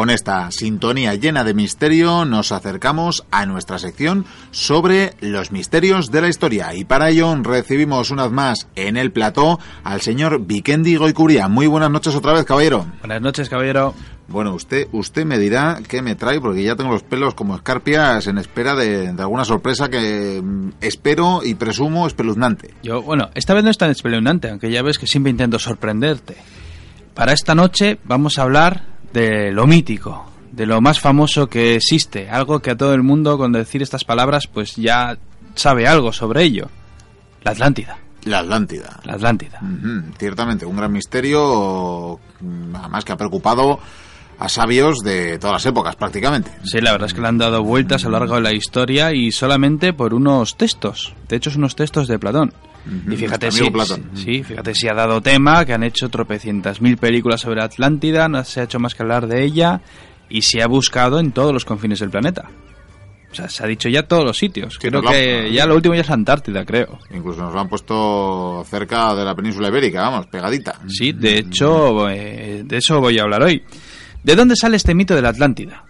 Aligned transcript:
con 0.00 0.08
esta 0.08 0.50
sintonía 0.50 1.14
llena 1.14 1.44
de 1.44 1.52
misterio 1.52 2.24
nos 2.24 2.52
acercamos 2.52 3.26
a 3.30 3.44
nuestra 3.44 3.78
sección 3.78 4.24
sobre 4.50 5.12
los 5.20 5.52
misterios 5.52 6.10
de 6.10 6.22
la 6.22 6.28
historia 6.28 6.74
y 6.74 6.86
para 6.86 7.10
ello 7.10 7.36
recibimos 7.42 8.10
una 8.10 8.22
vez 8.22 8.32
más 8.32 8.68
en 8.76 8.96
el 8.96 9.12
plató 9.12 9.58
al 9.84 10.00
señor 10.00 10.46
Vikendi 10.46 10.96
Goicuría. 10.96 11.48
Muy 11.48 11.66
buenas 11.66 11.90
noches 11.90 12.14
otra 12.14 12.32
vez, 12.32 12.46
caballero. 12.46 12.86
Buenas 13.00 13.20
noches, 13.20 13.50
caballero. 13.50 13.92
Bueno, 14.26 14.54
usted, 14.54 14.88
usted 14.92 15.26
me 15.26 15.36
dirá 15.36 15.80
qué 15.86 16.00
me 16.00 16.14
trae, 16.14 16.40
porque 16.40 16.62
ya 16.62 16.76
tengo 16.76 16.92
los 16.92 17.02
pelos 17.02 17.34
como 17.34 17.54
escarpias 17.54 18.26
en 18.26 18.38
espera 18.38 18.74
de, 18.74 19.08
alguna 19.08 19.44
sorpresa 19.44 19.90
que 19.90 20.40
mm, 20.42 20.70
espero 20.80 21.42
y 21.44 21.56
presumo 21.56 22.06
espeluznante. 22.06 22.72
Yo, 22.82 23.02
bueno, 23.02 23.28
esta 23.34 23.52
vez 23.52 23.64
no 23.64 23.70
es 23.70 23.76
tan 23.76 23.90
espeluznante, 23.90 24.48
aunque 24.48 24.70
ya 24.70 24.80
ves 24.80 24.96
que 24.96 25.06
siempre 25.06 25.30
intento 25.30 25.58
sorprenderte. 25.58 26.36
Para 27.12 27.34
esta 27.34 27.54
noche 27.54 27.98
vamos 28.04 28.38
a 28.38 28.42
hablar 28.44 28.88
de 29.12 29.52
lo 29.52 29.66
mítico, 29.66 30.26
de 30.52 30.66
lo 30.66 30.80
más 30.80 31.00
famoso 31.00 31.48
que 31.48 31.76
existe, 31.76 32.28
algo 32.30 32.60
que 32.60 32.70
a 32.70 32.76
todo 32.76 32.94
el 32.94 33.02
mundo 33.02 33.38
con 33.38 33.52
decir 33.52 33.82
estas 33.82 34.04
palabras 34.04 34.46
pues 34.46 34.76
ya 34.76 35.16
sabe 35.54 35.86
algo 35.86 36.12
sobre 36.12 36.42
ello. 36.42 36.68
La 37.42 37.52
Atlántida. 37.52 37.98
La 38.24 38.40
Atlántida. 38.40 39.00
La 39.04 39.14
Atlántida. 39.14 39.60
Ciertamente, 40.18 40.66
un 40.66 40.76
gran 40.76 40.92
misterio, 40.92 42.20
mm, 42.40 42.76
además 42.76 43.04
que 43.04 43.12
ha 43.12 43.16
preocupado 43.16 43.80
a 44.38 44.48
sabios 44.48 45.00
de 45.00 45.38
todas 45.38 45.54
las 45.54 45.66
épocas 45.66 45.96
prácticamente. 45.96 46.50
Sí, 46.64 46.80
la 46.80 46.92
verdad 46.92 47.08
es 47.08 47.14
que 47.14 47.20
le 47.20 47.28
han 47.28 47.38
dado 47.38 47.62
vueltas 47.62 48.04
a 48.04 48.08
lo 48.08 48.18
largo 48.18 48.36
de 48.36 48.40
la 48.40 48.52
historia 48.52 49.12
y 49.12 49.32
solamente 49.32 49.92
por 49.92 50.14
unos 50.14 50.56
textos. 50.56 51.14
De 51.28 51.36
hecho, 51.36 51.50
son 51.50 51.60
unos 51.60 51.76
textos 51.76 52.08
de 52.08 52.18
Platón. 52.18 52.52
Y 52.86 53.16
fíjate 53.16 53.50
si, 53.50 53.64
sí, 54.14 54.42
fíjate 54.42 54.74
si 54.74 54.88
ha 54.88 54.94
dado 54.94 55.20
tema, 55.20 55.64
que 55.64 55.74
han 55.74 55.82
hecho 55.82 56.08
tropecientas 56.08 56.80
mil 56.80 56.96
películas 56.96 57.40
sobre 57.40 57.62
Atlántida, 57.62 58.28
no 58.28 58.42
se 58.44 58.60
ha 58.60 58.64
hecho 58.64 58.78
más 58.78 58.94
que 58.94 59.02
hablar 59.02 59.26
de 59.26 59.44
ella 59.44 59.82
y 60.28 60.42
se 60.42 60.62
ha 60.62 60.66
buscado 60.66 61.18
en 61.18 61.32
todos 61.32 61.52
los 61.52 61.64
confines 61.64 62.00
del 62.00 62.10
planeta. 62.10 62.48
O 63.30 63.34
sea, 63.34 63.48
se 63.48 63.62
ha 63.62 63.66
dicho 63.66 63.88
ya 63.88 64.02
todos 64.08 64.24
los 64.24 64.36
sitios. 64.36 64.78
creo 64.78 65.02
que 65.02 65.52
ya 65.52 65.64
lo 65.64 65.76
último 65.76 65.94
ya 65.94 66.00
es 66.00 66.10
Antártida, 66.10 66.64
creo. 66.64 66.98
Incluso 67.14 67.42
nos 67.42 67.54
lo 67.54 67.60
han 67.60 67.68
puesto 67.68 68.64
cerca 68.68 69.14
de 69.14 69.24
la 69.24 69.36
península 69.36 69.68
ibérica, 69.68 70.02
vamos, 70.02 70.26
pegadita. 70.26 70.80
Sí, 70.88 71.12
de 71.12 71.38
hecho, 71.38 72.08
eh, 72.08 72.62
de 72.64 72.76
eso 72.76 73.00
voy 73.00 73.18
a 73.18 73.22
hablar 73.22 73.42
hoy. 73.42 73.62
¿De 74.24 74.34
dónde 74.34 74.56
sale 74.56 74.76
este 74.76 74.94
mito 74.94 75.14
de 75.14 75.22
la 75.22 75.28
Atlántida? 75.28 75.84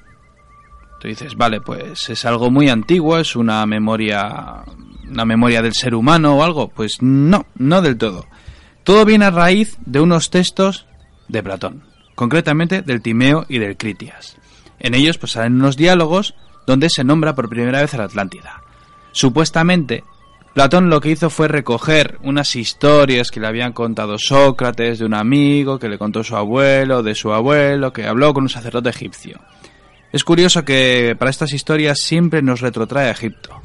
Tú 1.00 1.08
dices, 1.08 1.34
vale, 1.34 1.62
pues 1.62 2.10
es 2.10 2.24
algo 2.26 2.50
muy 2.50 2.68
antiguo, 2.68 3.18
es 3.18 3.34
una 3.34 3.64
memoria 3.64 4.62
una 5.10 5.24
memoria 5.24 5.62
del 5.62 5.74
ser 5.74 5.94
humano 5.94 6.36
o 6.36 6.42
algo. 6.42 6.68
Pues 6.68 6.98
no, 7.00 7.46
no 7.56 7.82
del 7.82 7.98
todo. 7.98 8.26
Todo 8.84 9.04
viene 9.04 9.26
a 9.26 9.30
raíz 9.30 9.76
de 9.84 10.00
unos 10.00 10.30
textos 10.30 10.86
de 11.28 11.42
Platón, 11.42 11.84
concretamente 12.14 12.82
del 12.82 13.02
Timeo 13.02 13.44
y 13.48 13.58
del 13.58 13.76
Critias. 13.76 14.36
En 14.78 14.94
ellos 14.94 15.18
pues 15.18 15.32
salen 15.32 15.54
unos 15.54 15.76
diálogos 15.76 16.34
donde 16.66 16.88
se 16.88 17.04
nombra 17.04 17.34
por 17.34 17.48
primera 17.48 17.80
vez 17.80 17.94
a 17.94 17.98
la 17.98 18.04
Atlántida. 18.04 18.62
Supuestamente, 19.12 20.04
Platón 20.54 20.90
lo 20.90 21.00
que 21.00 21.10
hizo 21.10 21.30
fue 21.30 21.46
recoger 21.48 22.18
unas 22.22 22.56
historias 22.56 23.30
que 23.30 23.40
le 23.40 23.46
habían 23.46 23.72
contado 23.72 24.16
Sócrates 24.18 24.98
de 24.98 25.04
un 25.04 25.14
amigo 25.14 25.78
que 25.78 25.88
le 25.88 25.98
contó 25.98 26.24
su 26.24 26.36
abuelo, 26.36 27.02
de 27.02 27.14
su 27.14 27.32
abuelo, 27.32 27.92
que 27.92 28.06
habló 28.06 28.34
con 28.34 28.44
un 28.44 28.48
sacerdote 28.48 28.88
egipcio. 28.90 29.40
Es 30.12 30.24
curioso 30.24 30.64
que 30.64 31.14
para 31.18 31.30
estas 31.30 31.52
historias 31.52 31.98
siempre 32.00 32.42
nos 32.42 32.60
retrotrae 32.60 33.08
a 33.08 33.12
Egipto. 33.12 33.62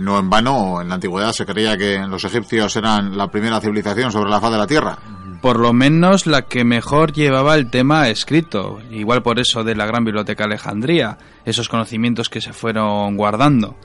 No 0.00 0.18
en 0.18 0.30
vano, 0.30 0.80
en 0.80 0.88
la 0.88 0.94
antigüedad 0.94 1.32
se 1.32 1.44
creía 1.44 1.76
que 1.76 1.98
los 1.98 2.24
egipcios 2.24 2.74
eran 2.74 3.18
la 3.18 3.30
primera 3.30 3.60
civilización 3.60 4.10
sobre 4.10 4.30
la 4.30 4.40
faz 4.40 4.50
de 4.50 4.56
la 4.56 4.66
Tierra. 4.66 4.98
Por 5.42 5.60
lo 5.60 5.74
menos 5.74 6.26
la 6.26 6.42
que 6.42 6.64
mejor 6.64 7.12
llevaba 7.12 7.54
el 7.54 7.68
tema 7.70 8.08
escrito, 8.08 8.80
igual 8.90 9.22
por 9.22 9.38
eso 9.38 9.62
de 9.62 9.74
la 9.74 9.84
gran 9.84 10.02
biblioteca 10.02 10.44
Alejandría, 10.44 11.18
esos 11.44 11.68
conocimientos 11.68 12.30
que 12.30 12.40
se 12.40 12.54
fueron 12.54 13.14
guardando. 13.18 13.76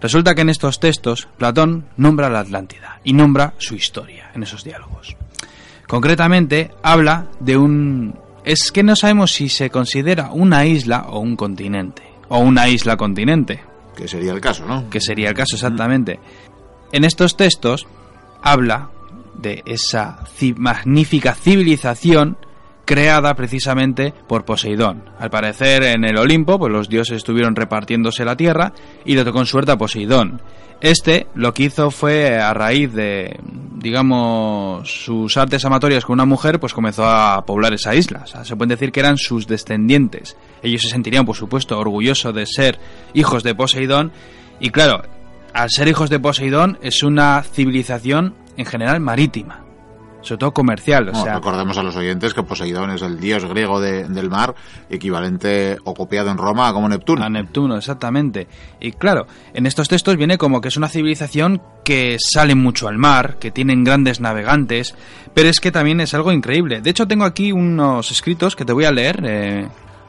Resulta 0.00 0.34
que 0.34 0.40
en 0.40 0.48
estos 0.48 0.80
textos 0.80 1.28
Platón 1.38 1.86
nombra 1.96 2.28
la 2.28 2.40
Atlántida 2.40 2.98
y 3.04 3.12
nombra 3.12 3.54
su 3.58 3.76
historia 3.76 4.32
en 4.34 4.42
esos 4.42 4.64
diálogos. 4.64 5.16
Concretamente 5.86 6.72
habla 6.82 7.28
de 7.38 7.56
un... 7.56 8.18
Es 8.44 8.72
que 8.72 8.82
no 8.82 8.96
sabemos 8.96 9.30
si 9.30 9.48
se 9.48 9.70
considera 9.70 10.32
una 10.32 10.66
isla 10.66 11.06
o 11.08 11.20
un 11.20 11.36
continente, 11.36 12.02
o 12.28 12.40
una 12.40 12.68
isla 12.68 12.96
continente. 12.96 13.71
Que 13.96 14.08
sería 14.08 14.32
el 14.32 14.40
caso, 14.40 14.66
¿no? 14.66 14.88
Que 14.88 15.00
sería 15.00 15.28
el 15.28 15.34
caso, 15.34 15.56
exactamente. 15.56 16.18
En 16.92 17.04
estos 17.04 17.36
textos 17.36 17.86
habla 18.42 18.90
de 19.34 19.62
esa 19.66 20.24
magnífica 20.56 21.34
civilización 21.34 22.36
creada 22.84 23.34
precisamente 23.34 24.12
por 24.26 24.44
Poseidón. 24.44 25.04
Al 25.18 25.30
parecer 25.30 25.82
en 25.84 26.04
el 26.04 26.18
Olimpo, 26.18 26.58
pues 26.58 26.72
los 26.72 26.88
dioses 26.88 27.18
estuvieron 27.18 27.56
repartiéndose 27.56 28.24
la 28.24 28.36
tierra 28.36 28.72
y 29.04 29.14
le 29.14 29.24
tocó 29.24 29.40
en 29.40 29.46
suerte 29.46 29.72
a 29.72 29.78
Poseidón. 29.78 30.42
Este 30.80 31.28
lo 31.34 31.54
que 31.54 31.64
hizo 31.64 31.92
fue 31.92 32.38
a 32.40 32.52
raíz 32.54 32.92
de, 32.92 33.38
digamos, 33.76 34.90
sus 35.04 35.36
artes 35.36 35.64
amatorias 35.64 36.04
con 36.04 36.14
una 36.14 36.24
mujer, 36.24 36.58
pues 36.58 36.74
comenzó 36.74 37.04
a 37.06 37.44
poblar 37.46 37.72
esa 37.72 37.94
isla. 37.94 38.24
Se 38.26 38.56
puede 38.56 38.74
decir 38.74 38.90
que 38.90 39.00
eran 39.00 39.16
sus 39.16 39.46
descendientes. 39.46 40.36
Ellos 40.60 40.82
se 40.82 40.88
sentirían, 40.88 41.24
por 41.24 41.36
supuesto, 41.36 41.78
orgullosos 41.78 42.34
de 42.34 42.46
ser 42.46 42.80
hijos 43.14 43.44
de 43.44 43.54
Poseidón. 43.54 44.10
Y 44.58 44.70
claro, 44.70 45.02
al 45.54 45.70
ser 45.70 45.86
hijos 45.86 46.10
de 46.10 46.18
Poseidón 46.18 46.78
es 46.82 47.04
una 47.04 47.42
civilización 47.44 48.34
en 48.56 48.66
general 48.66 48.98
marítima 49.00 49.62
sobre 50.22 50.38
todo 50.38 50.52
comercial. 50.52 51.08
O 51.08 51.14
sea, 51.14 51.34
recordemos 51.34 51.76
a 51.78 51.82
los 51.82 51.96
oyentes 51.96 52.34
que 52.34 52.42
Poseidón 52.42 52.90
es 52.90 53.02
el 53.02 53.20
dios 53.20 53.44
griego 53.44 53.80
del 53.80 54.30
mar, 54.30 54.54
equivalente 54.88 55.76
o 55.84 55.94
copiado 55.94 56.30
en 56.30 56.38
Roma 56.38 56.72
como 56.72 56.88
Neptuno. 56.88 57.24
A 57.24 57.28
Neptuno, 57.28 57.76
exactamente. 57.76 58.48
Y 58.80 58.92
claro, 58.92 59.26
en 59.54 59.66
estos 59.66 59.88
textos 59.88 60.16
viene 60.16 60.38
como 60.38 60.60
que 60.60 60.68
es 60.68 60.76
una 60.76 60.88
civilización 60.88 61.60
que 61.84 62.16
sale 62.18 62.54
mucho 62.54 62.88
al 62.88 62.98
mar, 62.98 63.36
que 63.38 63.50
tienen 63.50 63.84
grandes 63.84 64.20
navegantes, 64.20 64.94
pero 65.34 65.48
es 65.48 65.60
que 65.60 65.72
también 65.72 66.00
es 66.00 66.14
algo 66.14 66.32
increíble. 66.32 66.80
De 66.80 66.90
hecho, 66.90 67.06
tengo 67.06 67.24
aquí 67.24 67.52
unos 67.52 68.10
escritos 68.10 68.56
que 68.56 68.64
te 68.64 68.72
voy 68.72 68.84
a 68.84 68.92
leer. 68.92 69.22
Eh, 69.24 69.68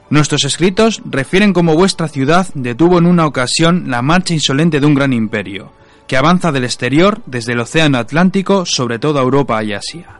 Nuestros 0.10 0.44
escritos 0.44 1.02
refieren 1.06 1.54
cómo 1.54 1.76
vuestra 1.76 2.08
ciudad 2.08 2.48
detuvo 2.54 3.00
en 3.00 3.08
una 3.08 3.26
ocasión 3.26 3.86
la 3.90 4.04
marcha 4.04 4.36
insolente 4.36 4.80
de 4.80 4.86
un 4.86 4.94
gran 4.94 5.12
imperio 5.12 5.72
que 6.14 6.18
avanza 6.18 6.52
del 6.52 6.64
exterior 6.64 7.24
desde 7.26 7.54
el 7.54 7.60
Océano 7.60 7.98
Atlántico 7.98 8.68
sobre 8.68 9.00
toda 9.00 9.24
Europa 9.24 9.64
y 9.64 9.74
Asia. 9.74 10.20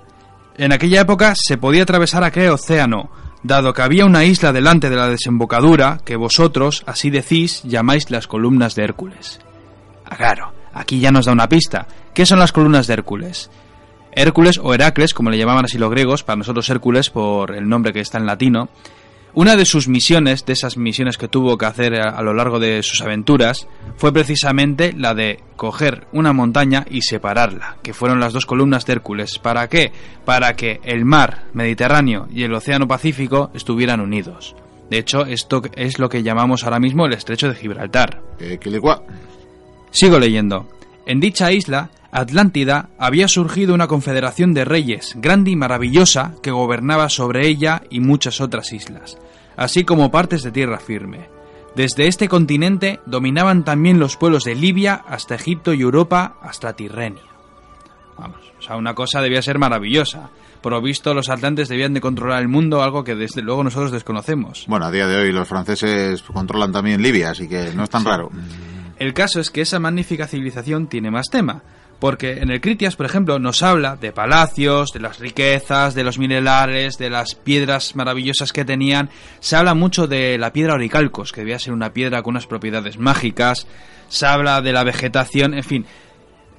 En 0.58 0.74
aquella 0.74 1.02
época 1.02 1.36
se 1.36 1.60
podía 1.60 1.84
atravesar 1.84 2.24
aquel 2.24 2.50
océano, 2.50 3.12
dado 3.44 3.76
que 3.76 3.84
había 3.84 4.08
una 4.08 4.26
isla 4.26 4.52
delante 4.52 4.90
de 4.90 4.96
la 4.96 5.08
desembocadura 5.08 6.00
que 6.04 6.16
vosotros, 6.16 6.82
así 6.88 7.12
decís, 7.12 7.62
llamáis 7.62 8.10
las 8.10 8.26
columnas 8.26 8.74
de 8.74 8.86
Hércules. 8.86 9.40
Ah, 10.10 10.16
claro, 10.16 10.52
aquí 10.74 11.00
ya 11.00 11.12
nos 11.12 11.28
da 11.28 11.32
una 11.32 11.48
pista. 11.48 11.86
¿Qué 12.16 12.26
son 12.26 12.40
las 12.40 12.52
columnas 12.52 12.88
de 12.88 12.96
Hércules? 12.96 13.52
Hércules 14.14 14.60
o 14.64 14.74
Heracles, 14.74 15.14
como 15.14 15.30
le 15.30 15.38
llamaban 15.38 15.66
así 15.66 15.78
los 15.78 15.92
griegos, 15.92 16.24
para 16.24 16.38
nosotros 16.38 16.68
Hércules 16.72 17.12
por 17.12 17.56
el 17.56 17.70
nombre 17.70 17.94
que 17.94 18.00
está 18.00 18.18
en 18.18 18.26
latino, 18.26 18.68
una 19.36 19.56
de 19.56 19.66
sus 19.66 19.88
misiones, 19.88 20.46
de 20.46 20.54
esas 20.54 20.78
misiones 20.78 21.18
que 21.18 21.28
tuvo 21.28 21.58
que 21.58 21.66
hacer 21.66 21.96
a, 21.96 22.22
lo 22.22 22.34
largo 22.34 22.60
de 22.60 22.84
sus 22.84 23.02
aventuras, 23.02 23.68
fue 23.98 24.14
precisamente 24.14 24.94
la 24.96 25.16
de 25.16 25.40
coger 25.56 26.08
una 26.14 26.34
montaña 26.34 26.86
y 26.90 27.02
separarla, 27.02 27.78
que 27.82 27.94
fueron 27.94 28.20
las 28.20 28.34
dos 28.34 28.46
columnas 28.46 28.86
de 28.86 28.94
Hércules. 28.94 29.40
¿Para 29.40 29.68
qué? 29.70 29.92
Para 30.24 30.56
que 30.56 30.80
el 30.84 31.06
mar 31.06 31.46
Mediterráneo 31.54 32.28
y 32.32 32.44
el 32.44 32.54
Océano 32.54 32.88
Pacífico 32.88 33.50
estuvieran 33.56 34.02
unidos. 34.02 34.56
De 34.90 35.00
hecho, 35.00 35.26
esto 35.26 35.64
es 35.76 35.98
lo 35.98 36.10
que 36.10 36.22
llamamos 36.22 36.64
ahora 36.64 36.80
mismo 36.80 37.06
el 37.06 37.14
estrecho 37.14 37.48
de 37.48 37.56
Gibraltar. 37.56 38.22
Eh, 38.40 38.60
Sigo 39.90 40.20
leyendo. 40.20 40.68
En 41.06 41.20
dicha 41.20 41.52
isla 41.52 41.90
Atlántida 42.16 42.90
había 43.00 43.28
surgido 43.28 43.74
una 43.74 43.88
confederación 43.88 44.54
de 44.54 44.66
reyes 44.66 45.14
grande 45.16 45.50
y 45.50 45.56
maravillosa 45.56 46.36
que 46.44 46.52
gobernaba 46.52 47.10
sobre 47.10 47.48
ella 47.48 47.82
y 47.90 48.02
muchas 48.02 48.40
otras 48.40 48.72
islas, 48.72 49.18
así 49.58 49.84
como 49.84 50.12
partes 50.12 50.44
de 50.44 50.52
tierra 50.52 50.78
firme. 50.78 51.28
Desde 51.76 52.06
este 52.06 52.30
continente 52.30 53.00
dominaban 53.08 53.66
también 53.66 53.98
los 53.98 54.16
pueblos 54.16 54.44
de 54.44 54.54
Libia 54.54 55.04
hasta 55.08 55.34
Egipto 55.34 55.74
y 55.74 55.82
Europa 55.82 56.36
hasta 56.44 56.74
Tirrenia. 56.74 57.24
Vamos, 58.16 58.54
o 58.60 58.62
sea, 58.62 58.76
una 58.76 58.94
cosa 58.94 59.20
debía 59.20 59.42
ser 59.42 59.58
maravillosa. 59.58 60.30
Por 60.62 60.74
lo 60.74 60.84
visto, 60.84 61.16
los 61.16 61.30
atlantes 61.30 61.68
debían 61.68 61.96
de 61.96 62.02
controlar 62.02 62.44
el 62.44 62.48
mundo, 62.48 62.84
algo 62.84 63.04
que 63.04 63.16
desde 63.16 63.42
luego 63.42 63.64
nosotros 63.64 63.92
desconocemos. 63.92 64.66
Bueno, 64.68 64.86
a 64.86 64.92
día 64.92 65.08
de 65.08 65.16
hoy 65.16 65.32
los 65.32 65.48
franceses 65.48 66.22
controlan 66.22 66.72
también 66.72 67.02
Libia, 67.02 67.32
así 67.32 67.50
que 67.50 67.74
no 67.74 67.84
es 67.84 67.90
tan 67.90 68.06
raro. 68.06 68.30
El 69.00 69.16
caso 69.16 69.40
es 69.40 69.50
que 69.50 69.62
esa 69.62 69.80
magnífica 69.80 70.28
civilización 70.28 70.86
tiene 70.86 71.10
más 71.10 71.26
tema, 71.32 71.64
porque 72.00 72.40
en 72.40 72.52
el 72.52 72.60
Critias, 72.60 72.96
por 72.96 73.06
ejemplo, 73.06 73.40
nos 73.40 73.64
habla 73.64 73.96
de 73.96 74.12
palacios, 74.12 74.92
de 74.92 75.00
las 75.00 75.20
riquezas, 75.20 75.96
de 75.96 76.04
los 76.04 76.20
minerales, 76.20 76.98
de 76.98 77.10
las 77.10 77.36
piedras 77.36 77.96
maravillosas 77.96 78.52
que 78.52 78.66
tenían. 78.66 79.10
Se 79.40 79.56
habla 79.56 79.74
mucho 79.74 80.08
de 80.08 80.38
la 80.38 80.52
piedra 80.52 80.74
oricalcos, 80.74 81.32
que 81.32 81.42
debía 81.42 81.60
ser 81.60 81.74
una 81.74 81.94
piedra 81.94 82.22
con 82.22 82.32
unas 82.32 82.48
propiedades 82.48 82.98
mágicas. 82.98 83.68
Se 84.10 84.26
habla 84.26 84.62
de 84.62 84.74
la 84.74 84.84
vegetación, 84.84 85.54
en 85.54 85.64
fin. 85.64 85.86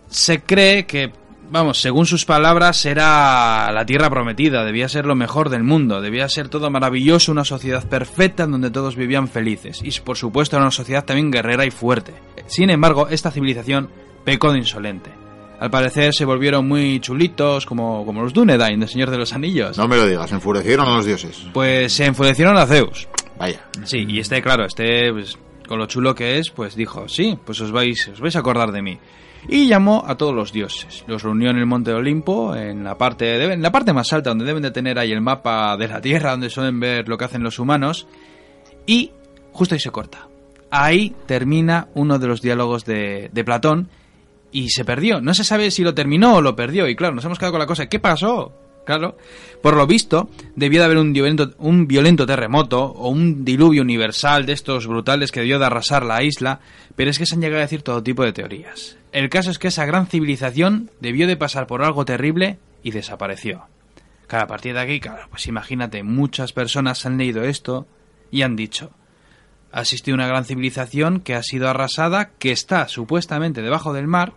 Se 0.09 0.41
cree 0.41 0.87
que 0.87 1.13
vamos, 1.51 1.81
según 1.81 2.07
sus 2.07 2.25
palabras, 2.25 2.85
era 2.87 3.71
la 3.73 3.87
tierra 3.87 4.11
prometida, 4.11 4.65
debía 4.65 4.89
ser 4.89 5.07
lo 5.07 5.15
mejor 5.15 5.51
del 5.51 5.63
mundo, 5.63 6.01
debía 6.01 6.29
ser 6.29 6.49
todo 6.49 6.71
maravilloso, 6.71 7.33
una 7.33 7.45
sociedad 7.45 7.87
perfecta 7.89 8.45
en 8.45 8.53
donde 8.53 8.71
todos 8.71 8.97
vivían 8.97 9.29
felices. 9.29 9.81
Y 9.83 9.91
por 10.01 10.17
supuesto 10.17 10.57
era 10.57 10.65
una 10.65 10.71
sociedad 10.71 11.05
también 11.05 11.31
guerrera 11.31 11.67
y 11.67 11.71
fuerte. 11.71 12.15
Sin 12.47 12.71
embargo, 12.71 13.09
esta 13.09 13.31
civilización 13.31 13.91
pecó 14.25 14.53
de 14.53 14.59
insolente. 14.59 15.24
Al 15.65 15.71
parecer 15.71 16.13
se 16.13 16.27
volvieron 16.27 16.69
muy 16.69 17.01
chulitos, 17.01 17.65
como, 17.65 18.05
como 18.05 18.21
los 18.21 18.35
Dunedain, 18.35 18.79
del 18.79 18.87
Señor 18.87 19.11
de 19.11 19.17
los 19.17 19.33
Anillos. 19.33 19.79
No 19.79 19.89
me 19.89 19.97
lo 19.97 20.07
digas, 20.07 20.31
enfurecieron 20.31 20.87
a 20.87 20.97
los 20.97 21.07
dioses. 21.07 21.47
Pues 21.55 21.91
se 21.91 22.05
enfurecieron 22.05 22.59
a 22.59 22.67
Zeus. 22.67 23.09
Vaya. 23.39 23.65
Sí, 23.85 24.05
y 24.07 24.19
este, 24.21 24.43
claro, 24.43 24.67
este, 24.67 25.11
pues, 25.11 25.39
con 25.67 25.79
lo 25.79 25.87
chulo 25.87 26.15
que 26.15 26.37
es, 26.37 26.51
pues 26.51 26.77
dijo, 26.77 27.09
sí, 27.09 27.39
pues 27.43 27.63
os 27.63 27.73
vais, 27.73 28.09
os 28.09 28.21
vais 28.21 28.37
a 28.37 28.41
acordar 28.41 28.73
de 28.73 28.83
mí. 28.83 28.99
Y 29.49 29.67
llamó 29.67 30.05
a 30.07 30.19
todos 30.19 30.35
los 30.35 30.53
dioses. 30.53 31.03
Los 31.07 31.23
reunió 31.23 31.49
en 31.49 31.57
el 31.57 31.65
monte 31.65 31.95
Olimpo, 31.95 32.55
en 32.55 32.85
la 32.85 32.99
parte, 32.99 33.25
de, 33.25 33.55
en 33.55 33.63
la 33.63 33.73
parte 33.73 33.95
más 33.95 34.13
alta, 34.13 34.29
donde 34.29 34.45
deben 34.45 34.65
de 34.65 34.71
tener 34.71 34.99
ahí 34.99 35.13
el 35.13 35.23
mapa 35.23 35.79
de 35.79 35.89
la 35.89 36.03
Tierra, 36.03 36.33
donde 36.33 36.51
suelen 36.51 36.79
ver 36.79 37.09
lo 37.09 37.17
que 37.17 37.25
hacen 37.25 37.43
los 37.43 37.59
humanos. 37.59 38.07
Y 38.85 39.13
justo 39.53 39.75
ahí 39.75 39.81
se 39.81 39.91
corta. 39.91 40.29
Ahí 40.71 41.17
termina 41.25 41.89
uno 41.95 42.19
de 42.19 42.27
los 42.27 42.43
diálogos 42.43 42.85
de, 42.85 43.31
de 43.33 43.45
Platón 43.45 43.89
y 44.55 44.71
se 44.71 44.85
perdió. 44.85 45.21
No 45.21 45.35
se 45.35 45.43
sabe 45.43 45.73
si 45.73 45.83
lo 45.83 45.95
terminó 45.95 46.37
o 46.37 46.41
lo 46.41 46.55
perdió. 46.55 46.89
Y 46.89 46.95
claro, 46.95 47.17
nos 47.17 47.25
hemos 47.25 47.39
quedado 47.39 47.55
con 47.55 47.59
la 47.59 47.67
cosa, 47.67 47.89
¿qué 47.89 47.99
pasó? 47.99 48.53
Claro, 48.87 49.17
por 49.63 49.77
lo 49.77 49.87
visto, 49.87 50.31
debió 50.55 50.79
de 50.79 50.85
haber 50.85 50.99
un 50.99 51.13
violento, 51.13 51.55
un 51.59 51.89
violento 51.89 52.25
terremoto 52.25 52.85
o 52.85 53.09
un 53.09 53.45
diluvio 53.45 53.83
universal 53.83 54.47
de 54.47 54.53
estos 54.53 54.87
brutales 54.87 55.33
que 55.33 55.41
debió 55.41 55.59
de 55.59 55.65
arrasar 55.65 56.05
la 56.05 56.23
isla, 56.23 56.61
pero 56.95 57.11
es 57.11 57.19
que 57.19 57.27
se 57.27 57.35
han 57.35 57.41
llegado 57.41 57.59
a 57.59 57.63
decir 57.63 57.83
todo 57.83 58.03
tipo 58.03 58.23
de 58.23 58.33
teorías. 58.33 58.97
El 59.11 59.29
caso 59.29 59.51
es 59.51 59.59
que 59.59 59.69
esa 59.69 59.87
gran 59.87 60.07
civilización 60.07 60.91
debió 61.01 61.27
de 61.27 61.37
pasar 61.37 61.67
por 61.67 61.83
algo 61.83 62.05
terrible 62.05 62.59
y 62.83 62.93
desapareció. 62.93 63.65
Claro, 64.29 64.45
a 64.45 64.49
partir 64.49 64.75
de 64.75 64.81
aquí, 64.81 65.01
claro, 65.01 65.27
pues 65.31 65.49
imagínate, 65.49 66.05
muchas 66.05 66.53
personas 66.53 67.05
han 67.07 67.19
leído 67.19 67.43
esto 67.43 67.89
y 68.31 68.43
han 68.43 68.55
dicho, 68.55 68.93
ha 69.73 69.81
existido 69.81 70.15
una 70.15 70.29
gran 70.29 70.45
civilización 70.45 71.19
que 71.21 71.35
ha 71.35 71.43
sido 71.43 71.69
arrasada, 71.69 72.31
que 72.39 72.53
está 72.53 72.87
supuestamente 72.87 73.63
debajo 73.63 73.93
del 73.93 74.07
mar, 74.07 74.35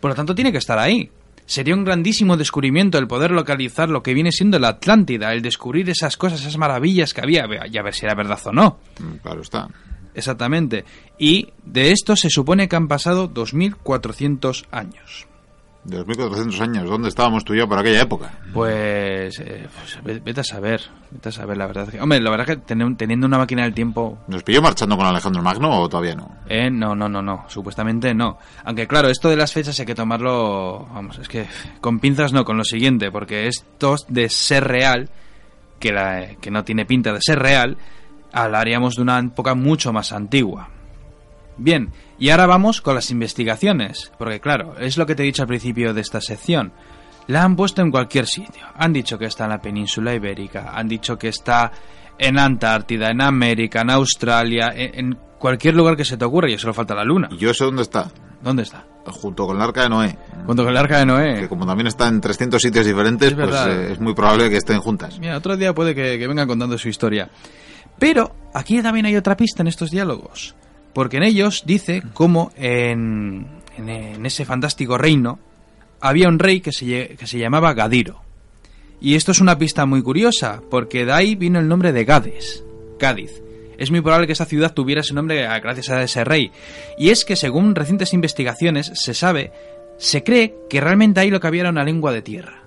por 0.00 0.10
lo 0.10 0.14
tanto 0.14 0.34
tiene 0.34 0.52
que 0.52 0.58
estar 0.58 0.78
ahí. 0.78 1.10
Sería 1.46 1.74
un 1.74 1.84
grandísimo 1.84 2.36
descubrimiento 2.36 2.98
el 2.98 3.06
poder 3.06 3.30
localizar 3.30 3.88
lo 3.88 4.02
que 4.02 4.12
viene 4.12 4.32
siendo 4.32 4.58
la 4.58 4.68
Atlántida, 4.68 5.32
el 5.32 5.40
descubrir 5.40 5.88
esas 5.88 6.18
cosas, 6.18 6.40
esas 6.40 6.58
maravillas 6.58 7.14
que 7.14 7.22
había, 7.22 7.46
y 7.70 7.78
a 7.78 7.82
ver 7.82 7.94
si 7.94 8.04
era 8.04 8.14
verdad 8.14 8.38
o 8.44 8.52
no. 8.52 8.78
Mm, 8.98 9.16
Claro 9.22 9.40
está. 9.40 9.68
Exactamente. 10.14 10.84
Y 11.18 11.48
de 11.64 11.92
esto 11.92 12.16
se 12.16 12.28
supone 12.28 12.68
que 12.68 12.76
han 12.76 12.88
pasado 12.88 13.32
2.400 13.32 14.66
años. 14.70 15.26
2.400 15.88 16.60
años, 16.60 16.88
¿dónde 16.88 17.08
estábamos 17.08 17.44
tú 17.44 17.54
y 17.54 17.58
yo 17.58 17.68
por 17.68 17.78
aquella 17.78 18.02
época? 18.02 18.30
Pues, 18.52 19.38
eh, 19.40 19.66
pues, 19.78 19.98
ve- 20.04 20.20
vete 20.24 20.40
a 20.40 20.44
saber, 20.44 20.80
vete 21.10 21.28
a 21.30 21.32
saber 21.32 21.56
la 21.56 21.66
verdad. 21.66 21.88
que- 21.88 22.00
Hombre, 22.00 22.20
la 22.20 22.30
verdad 22.30 22.46
que 22.46 22.58
teni- 22.58 22.96
teniendo 22.96 23.26
una 23.26 23.38
máquina 23.38 23.62
del 23.62 23.74
tiempo 23.74 24.18
¿Nos 24.28 24.42
pilló 24.42 24.60
marchando 24.62 24.96
con 24.96 25.06
Alejandro 25.06 25.42
Magno 25.42 25.70
o 25.80 25.88
todavía 25.88 26.14
no? 26.14 26.30
Eh, 26.48 26.70
no, 26.70 26.94
no, 26.94 27.08
no, 27.08 27.22
no, 27.22 27.44
supuestamente 27.48 28.14
no. 28.14 28.38
Aunque 28.64 28.86
claro, 28.86 29.08
esto 29.08 29.28
de 29.28 29.36
las 29.36 29.52
fechas 29.52 29.78
hay 29.80 29.86
que 29.86 29.94
tomarlo, 29.94 30.86
vamos, 30.92 31.18
es 31.18 31.28
que 31.28 31.46
con 31.80 31.98
pinzas 32.00 32.32
no, 32.32 32.44
con 32.44 32.56
lo 32.56 32.64
siguiente, 32.64 33.10
porque 33.10 33.46
esto 33.46 33.96
de 34.08 34.28
ser 34.28 34.64
real, 34.64 35.08
que, 35.78 35.92
la, 35.92 36.26
que 36.40 36.50
no 36.50 36.64
tiene 36.64 36.84
pinta 36.86 37.12
de 37.12 37.20
ser 37.22 37.38
real, 37.38 37.76
hablaríamos 38.32 38.94
de 38.96 39.02
una 39.02 39.18
época 39.20 39.54
mucho 39.54 39.92
más 39.92 40.12
antigua. 40.12 40.68
Bien, 41.58 41.90
y 42.18 42.30
ahora 42.30 42.46
vamos 42.46 42.80
con 42.80 42.94
las 42.94 43.10
investigaciones, 43.10 44.12
porque 44.18 44.40
claro, 44.40 44.76
es 44.78 44.96
lo 44.96 45.06
que 45.06 45.14
te 45.14 45.22
he 45.22 45.26
dicho 45.26 45.42
al 45.42 45.48
principio 45.48 45.92
de 45.92 46.00
esta 46.00 46.20
sección. 46.20 46.72
La 47.26 47.42
han 47.42 47.56
puesto 47.56 47.82
en 47.82 47.90
cualquier 47.90 48.26
sitio. 48.26 48.62
Han 48.76 48.92
dicho 48.92 49.18
que 49.18 49.26
está 49.26 49.44
en 49.44 49.50
la 49.50 49.60
península 49.60 50.14
ibérica, 50.14 50.72
han 50.74 50.88
dicho 50.88 51.18
que 51.18 51.28
está 51.28 51.70
en 52.18 52.38
Antártida, 52.38 53.10
en 53.10 53.20
América, 53.20 53.82
en 53.82 53.90
Australia, 53.90 54.72
en, 54.74 54.98
en 54.98 55.18
cualquier 55.38 55.74
lugar 55.74 55.96
que 55.96 56.04
se 56.04 56.16
te 56.16 56.24
ocurra, 56.24 56.50
y 56.50 56.58
solo 56.58 56.72
falta 56.72 56.94
la 56.94 57.04
luna. 57.04 57.28
¿Y 57.30 57.36
yo 57.36 57.52
sé 57.52 57.64
dónde 57.64 57.82
está? 57.82 58.10
¿Dónde 58.42 58.62
está? 58.62 58.86
Junto 59.06 59.46
con 59.46 59.56
el 59.56 59.62
Arca 59.62 59.82
de 59.82 59.88
Noé. 59.88 60.16
Junto 60.46 60.62
con 60.62 60.70
el 60.70 60.76
arca 60.76 60.98
de 60.98 61.02
Que 61.02 61.06
Noé. 61.06 61.48
como 61.48 61.66
también 61.66 61.86
está 61.86 62.08
en 62.08 62.20
300 62.20 62.60
sitios 62.60 62.86
diferentes, 62.86 63.30
Es 63.30 63.34
pues 63.34 63.50
eh, 63.66 63.92
es 63.92 64.00
muy 64.00 64.14
probable 64.14 64.50
que 64.50 64.56
estén 64.58 64.80
juntas. 64.80 65.18
Mira, 65.18 65.36
otro 65.36 65.56
día 65.56 65.74
puede 65.74 65.94
que, 65.94 66.18
que 66.18 66.26
vengan 66.28 66.46
contando 66.46 66.76
su 66.78 66.88
historia. 66.88 67.28
Pero 67.98 68.34
aquí 68.54 68.80
también 68.82 69.06
hay 69.06 69.16
otra 69.16 69.36
pista 69.36 69.62
en 69.62 69.68
estos 69.68 69.90
diálogos. 69.90 70.54
Porque 70.98 71.18
en 71.18 71.22
ellos 71.22 71.62
dice 71.64 72.02
cómo 72.12 72.50
en, 72.56 73.46
en, 73.76 74.26
ese 74.26 74.44
fantástico 74.44 74.98
reino 74.98 75.38
había 76.00 76.26
un 76.26 76.40
rey 76.40 76.60
que 76.60 76.72
se, 76.72 77.14
que 77.16 77.24
se 77.28 77.38
llamaba 77.38 77.72
Gadiro. 77.72 78.20
Y 79.00 79.14
esto 79.14 79.30
es 79.30 79.40
una 79.40 79.56
pista 79.58 79.86
muy 79.86 80.02
curiosa, 80.02 80.60
porque 80.68 81.04
de 81.04 81.12
ahí 81.12 81.36
vino 81.36 81.60
el 81.60 81.68
nombre 81.68 81.92
de 81.92 82.04
Gades, 82.04 82.64
Cádiz. 82.98 83.30
Es 83.78 83.92
muy 83.92 84.00
probable 84.00 84.26
que 84.26 84.32
esta 84.32 84.44
ciudad 84.44 84.74
tuviera 84.74 85.02
ese 85.02 85.14
nombre 85.14 85.46
gracias 85.60 85.88
a 85.90 86.02
ese 86.02 86.24
rey. 86.24 86.50
Y 86.98 87.10
es 87.10 87.24
que 87.24 87.36
según 87.36 87.76
recientes 87.76 88.12
investigaciones 88.12 88.90
se 88.94 89.14
sabe, 89.14 89.52
se 89.98 90.24
cree 90.24 90.56
que 90.68 90.80
realmente 90.80 91.20
ahí 91.20 91.30
lo 91.30 91.38
que 91.38 91.46
había 91.46 91.60
era 91.60 91.70
una 91.70 91.84
lengua 91.84 92.10
de 92.10 92.22
tierra. 92.22 92.64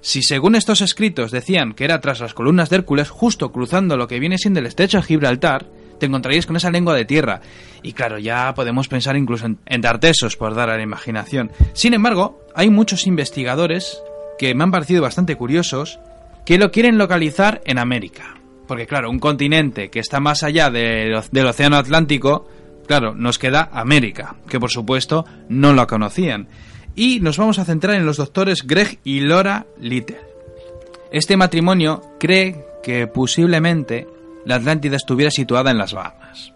Si 0.00 0.22
según 0.22 0.54
estos 0.54 0.80
escritos 0.80 1.30
decían 1.30 1.74
que 1.74 1.84
era 1.84 2.00
tras 2.00 2.20
las 2.20 2.32
columnas 2.32 2.70
de 2.70 2.76
Hércules, 2.76 3.10
justo 3.10 3.52
cruzando 3.52 3.98
lo 3.98 4.08
que 4.08 4.20
viene 4.20 4.38
siendo 4.38 4.60
el 4.60 4.66
estrecho 4.66 4.96
de 4.96 5.02
Gibraltar, 5.02 5.66
te 6.02 6.06
encontrarías 6.06 6.46
con 6.46 6.56
esa 6.56 6.72
lengua 6.72 6.96
de 6.96 7.04
tierra. 7.04 7.40
Y 7.80 7.92
claro, 7.92 8.18
ya 8.18 8.52
podemos 8.54 8.88
pensar 8.88 9.16
incluso 9.16 9.46
en, 9.46 9.58
en 9.66 9.82
Tartesos, 9.82 10.36
por 10.36 10.52
dar 10.52 10.68
a 10.68 10.76
la 10.76 10.82
imaginación. 10.82 11.52
Sin 11.74 11.94
embargo, 11.94 12.40
hay 12.56 12.70
muchos 12.70 13.06
investigadores 13.06 14.02
que 14.36 14.52
me 14.56 14.64
han 14.64 14.72
parecido 14.72 15.00
bastante 15.00 15.36
curiosos 15.36 16.00
que 16.44 16.58
lo 16.58 16.72
quieren 16.72 16.98
localizar 16.98 17.62
en 17.66 17.78
América. 17.78 18.34
Porque 18.66 18.88
claro, 18.88 19.10
un 19.10 19.20
continente 19.20 19.90
que 19.90 20.00
está 20.00 20.18
más 20.18 20.42
allá 20.42 20.70
del, 20.70 21.14
Océano 21.14 21.76
Atlántico, 21.76 22.48
claro, 22.88 23.14
nos 23.14 23.38
queda 23.38 23.70
América, 23.72 24.34
que 24.48 24.58
por 24.58 24.72
supuesto 24.72 25.24
no 25.48 25.72
lo 25.72 25.86
conocían. 25.86 26.48
Y 26.96 27.20
nos 27.20 27.38
vamos 27.38 27.60
a 27.60 27.64
centrar 27.64 27.94
en 27.94 28.06
los 28.06 28.16
doctores 28.16 28.66
Greg 28.66 28.98
y 29.04 29.20
Laura 29.20 29.66
Little. 29.78 30.18
Este 31.12 31.36
matrimonio 31.36 32.02
cree 32.18 32.64
que 32.82 33.06
posiblemente 33.06 34.08
la 34.44 34.56
Atlántida 34.56 34.96
estuviera 34.96 35.30
situada 35.30 35.70
en 35.70 35.78
las 35.78 35.92
Bahamas. 35.92 36.52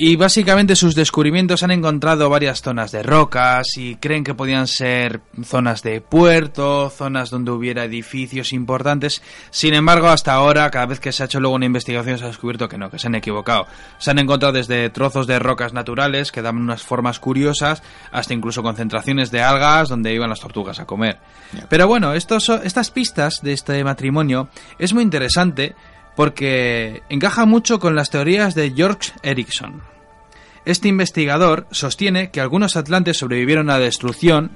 Y 0.00 0.14
básicamente 0.14 0.76
sus 0.76 0.94
descubrimientos 0.94 1.64
han 1.64 1.72
encontrado 1.72 2.30
varias 2.30 2.62
zonas 2.62 2.92
de 2.92 3.02
rocas 3.02 3.76
y 3.76 3.96
creen 3.96 4.22
que 4.22 4.32
podían 4.32 4.68
ser 4.68 5.22
zonas 5.42 5.82
de 5.82 6.00
puerto, 6.00 6.88
zonas 6.88 7.30
donde 7.30 7.50
hubiera 7.50 7.82
edificios 7.82 8.52
importantes. 8.52 9.20
Sin 9.50 9.74
embargo, 9.74 10.06
hasta 10.06 10.34
ahora, 10.34 10.70
cada 10.70 10.86
vez 10.86 11.00
que 11.00 11.10
se 11.10 11.24
ha 11.24 11.26
hecho 11.26 11.40
luego 11.40 11.56
una 11.56 11.66
investigación, 11.66 12.16
se 12.16 12.22
ha 12.22 12.28
descubierto 12.28 12.68
que 12.68 12.78
no, 12.78 12.92
que 12.92 13.00
se 13.00 13.08
han 13.08 13.16
equivocado. 13.16 13.66
Se 13.98 14.12
han 14.12 14.20
encontrado 14.20 14.52
desde 14.52 14.88
trozos 14.90 15.26
de 15.26 15.40
rocas 15.40 15.72
naturales 15.72 16.30
que 16.30 16.42
dan 16.42 16.58
unas 16.58 16.84
formas 16.84 17.18
curiosas, 17.18 17.82
hasta 18.12 18.34
incluso 18.34 18.62
concentraciones 18.62 19.32
de 19.32 19.42
algas 19.42 19.88
donde 19.88 20.14
iban 20.14 20.30
las 20.30 20.38
tortugas 20.38 20.78
a 20.78 20.86
comer. 20.86 21.18
Pero 21.68 21.88
bueno, 21.88 22.14
estos, 22.14 22.48
estas 22.50 22.92
pistas 22.92 23.40
de 23.42 23.52
este 23.52 23.82
matrimonio 23.82 24.48
es 24.78 24.94
muy 24.94 25.02
interesante 25.02 25.74
porque 26.18 27.04
encaja 27.10 27.46
mucho 27.46 27.78
con 27.78 27.94
las 27.94 28.10
teorías 28.10 28.56
de 28.56 28.72
George 28.72 29.12
Erickson. 29.22 29.82
Este 30.64 30.88
investigador 30.88 31.68
sostiene 31.70 32.32
que 32.32 32.40
algunos 32.40 32.74
atlantes 32.74 33.18
sobrevivieron 33.18 33.70
a 33.70 33.74
la 33.74 33.84
destrucción 33.84 34.50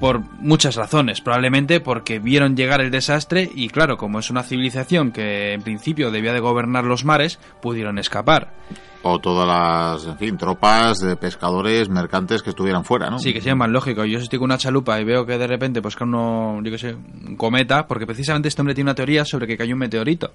por 0.00 0.20
muchas 0.40 0.76
razones, 0.76 1.20
probablemente 1.20 1.80
porque 1.80 2.20
vieron 2.20 2.56
llegar 2.56 2.80
el 2.80 2.90
desastre 2.90 3.50
y 3.54 3.68
claro, 3.68 3.98
como 3.98 4.18
es 4.18 4.30
una 4.30 4.44
civilización 4.44 5.12
que 5.12 5.52
en 5.52 5.60
principio 5.60 6.10
debía 6.10 6.32
de 6.32 6.40
gobernar 6.40 6.84
los 6.84 7.04
mares, 7.04 7.38
pudieron 7.60 7.98
escapar. 7.98 8.54
O 9.02 9.18
todas 9.18 9.46
las, 9.46 10.06
en 10.06 10.16
fin, 10.16 10.38
tropas 10.38 11.00
de 11.00 11.16
pescadores, 11.16 11.90
mercantes 11.90 12.42
que 12.42 12.48
estuvieran 12.48 12.86
fuera, 12.86 13.10
¿no? 13.10 13.18
Sí, 13.18 13.34
que 13.34 13.42
sea 13.42 13.54
más 13.54 13.68
lógico. 13.68 14.06
Yo 14.06 14.20
si 14.20 14.24
estoy 14.24 14.38
con 14.38 14.46
una 14.46 14.56
chalupa 14.56 14.98
y 14.98 15.04
veo 15.04 15.26
que 15.26 15.36
de 15.36 15.46
repente 15.46 15.82
pues 15.82 15.96
que 15.96 16.04
uno, 16.04 16.62
yo 16.62 16.70
qué 16.70 16.78
sé, 16.78 16.94
un 16.94 17.36
cometa, 17.36 17.86
porque 17.86 18.06
precisamente 18.06 18.48
este 18.48 18.62
hombre 18.62 18.74
tiene 18.74 18.88
una 18.88 18.94
teoría 18.94 19.26
sobre 19.26 19.46
que 19.46 19.58
cayó 19.58 19.74
un 19.74 19.80
meteorito. 19.80 20.32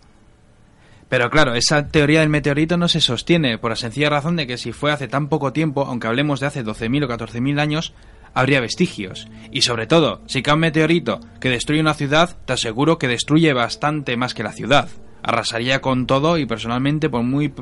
Pero 1.10 1.32
claro, 1.32 1.56
esa 1.56 1.88
teoría 1.88 2.20
del 2.20 2.30
meteorito 2.30 2.78
no 2.78 2.88
se 2.88 3.02
sostiene 3.02 3.58
por 3.58 3.72
la 3.72 3.76
sencilla 3.76 4.12
razón 4.12 4.36
de 4.36 4.46
que 4.46 4.58
si 4.58 4.72
fue 4.72 4.92
hace 4.92 5.08
tan 5.08 5.28
poco 5.28 5.52
tiempo, 5.52 5.86
aunque 5.86 6.08
hablemos 6.08 6.40
de 6.40 6.46
hace 6.46 6.64
12.000 6.64 7.06
o 7.06 7.08
14.000 7.08 7.60
años, 7.60 7.94
habría 8.36 8.62
vestigios. 8.62 9.28
Y 9.52 9.62
sobre 9.62 9.88
todo, 9.88 10.22
si 10.28 10.44
cae 10.44 10.54
un 10.54 10.62
meteorito 10.62 11.20
que 11.40 11.50
destruye 11.50 11.82
una 11.82 11.96
ciudad, 11.96 12.38
te 12.46 12.54
aseguro 12.54 13.00
que 13.00 13.08
destruye 13.08 13.54
bastante 13.54 14.18
más 14.18 14.36
que 14.36 14.44
la 14.44 14.52
ciudad. 14.52 14.88
Arrasaría 15.22 15.82
con 15.82 16.06
todo 16.08 16.38
y 16.38 16.46
personalmente, 16.46 17.10
por 17.10 17.24
muy, 17.24 17.54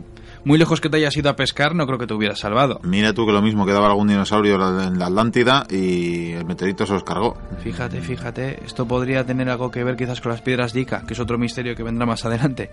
muy 0.44 0.60
lejos 0.60 0.80
que 0.80 0.90
te 0.90 0.98
hayas 0.98 1.18
ido 1.18 1.30
a 1.30 1.36
pescar, 1.36 1.74
no 1.74 1.88
creo 1.88 1.98
que 1.98 2.06
te 2.06 2.14
hubieras 2.14 2.40
salvado. 2.40 2.80
Mira 2.84 3.14
tú 3.14 3.26
que 3.26 3.32
lo 3.32 3.42
mismo 3.42 3.66
quedaba 3.66 3.88
algún 3.88 4.10
dinosaurio 4.10 4.56
en 4.56 5.00
la 5.00 5.08
Atlántida 5.08 5.66
y 5.70 6.34
el 6.34 6.46
meteorito 6.46 6.86
se 6.86 6.94
los 6.94 7.04
cargó. 7.04 7.36
Fíjate, 7.64 8.02
fíjate, 8.02 8.64
esto 8.64 8.88
podría 8.88 9.26
tener 9.26 9.50
algo 9.50 9.72
que 9.72 9.84
ver 9.84 9.96
quizás 9.96 10.22
con 10.22 10.34
las 10.34 10.42
piedras 10.42 10.74
de 10.74 10.82
Ica, 10.82 11.04
que 11.08 11.14
es 11.14 11.20
otro 11.20 11.40
misterio 11.40 11.76
que 11.76 11.82
vendrá 11.82 12.06
más 12.06 12.26
adelante. 12.26 12.70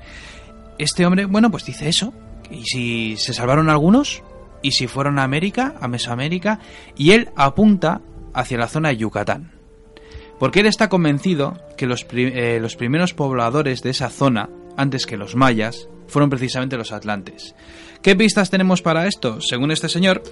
Este 0.78 1.06
hombre, 1.06 1.26
bueno, 1.26 1.50
pues 1.50 1.64
dice 1.64 1.88
eso. 1.88 2.12
¿Y 2.50 2.64
si 2.64 3.16
se 3.16 3.32
salvaron 3.32 3.70
algunos? 3.70 4.22
¿Y 4.62 4.72
si 4.72 4.86
fueron 4.86 5.18
a 5.18 5.24
América, 5.24 5.74
a 5.80 5.88
Mesoamérica? 5.88 6.60
Y 6.96 7.12
él 7.12 7.30
apunta 7.36 8.00
hacia 8.32 8.58
la 8.58 8.68
zona 8.68 8.90
de 8.90 8.96
Yucatán. 8.96 9.52
Porque 10.38 10.60
él 10.60 10.66
está 10.66 10.88
convencido 10.88 11.58
que 11.76 11.86
los, 11.86 12.06
eh, 12.12 12.58
los 12.60 12.76
primeros 12.76 13.14
pobladores 13.14 13.82
de 13.82 13.90
esa 13.90 14.10
zona, 14.10 14.50
antes 14.76 15.06
que 15.06 15.16
los 15.16 15.36
mayas, 15.36 15.88
fueron 16.08 16.30
precisamente 16.30 16.76
los 16.76 16.92
atlantes. 16.92 17.54
¿Qué 18.02 18.16
pistas 18.16 18.50
tenemos 18.50 18.82
para 18.82 19.06
esto? 19.06 19.40
Según 19.40 19.70
este 19.70 19.88
señor, 19.88 20.22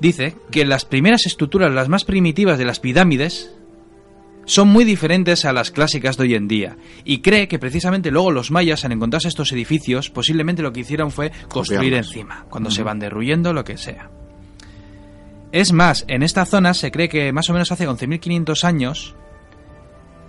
dice 0.00 0.34
que 0.50 0.64
las 0.64 0.84
primeras 0.84 1.26
estructuras, 1.26 1.72
las 1.72 1.88
más 1.88 2.04
primitivas 2.04 2.58
de 2.58 2.64
las 2.64 2.80
pirámides, 2.80 3.52
son 4.50 4.66
muy 4.66 4.84
diferentes 4.84 5.44
a 5.44 5.52
las 5.52 5.70
clásicas 5.70 6.16
de 6.16 6.24
hoy 6.24 6.34
en 6.34 6.48
día 6.48 6.76
y 7.04 7.20
cree 7.20 7.46
que 7.46 7.60
precisamente 7.60 8.10
luego 8.10 8.32
los 8.32 8.50
mayas 8.50 8.84
al 8.84 8.90
encontrarse 8.90 9.28
estos 9.28 9.52
edificios 9.52 10.10
posiblemente 10.10 10.60
lo 10.60 10.72
que 10.72 10.80
hicieron 10.80 11.12
fue 11.12 11.30
construir 11.48 11.94
encima, 11.94 12.46
cuando 12.50 12.68
se 12.68 12.82
van 12.82 12.98
derruyendo 12.98 13.52
lo 13.52 13.62
que 13.62 13.76
sea. 13.76 14.10
Es 15.52 15.72
más, 15.72 16.04
en 16.08 16.24
esta 16.24 16.44
zona 16.46 16.74
se 16.74 16.90
cree 16.90 17.08
que 17.08 17.32
más 17.32 17.48
o 17.48 17.52
menos 17.52 17.70
hace 17.70 17.88
11.500 17.88 18.64
años 18.64 19.14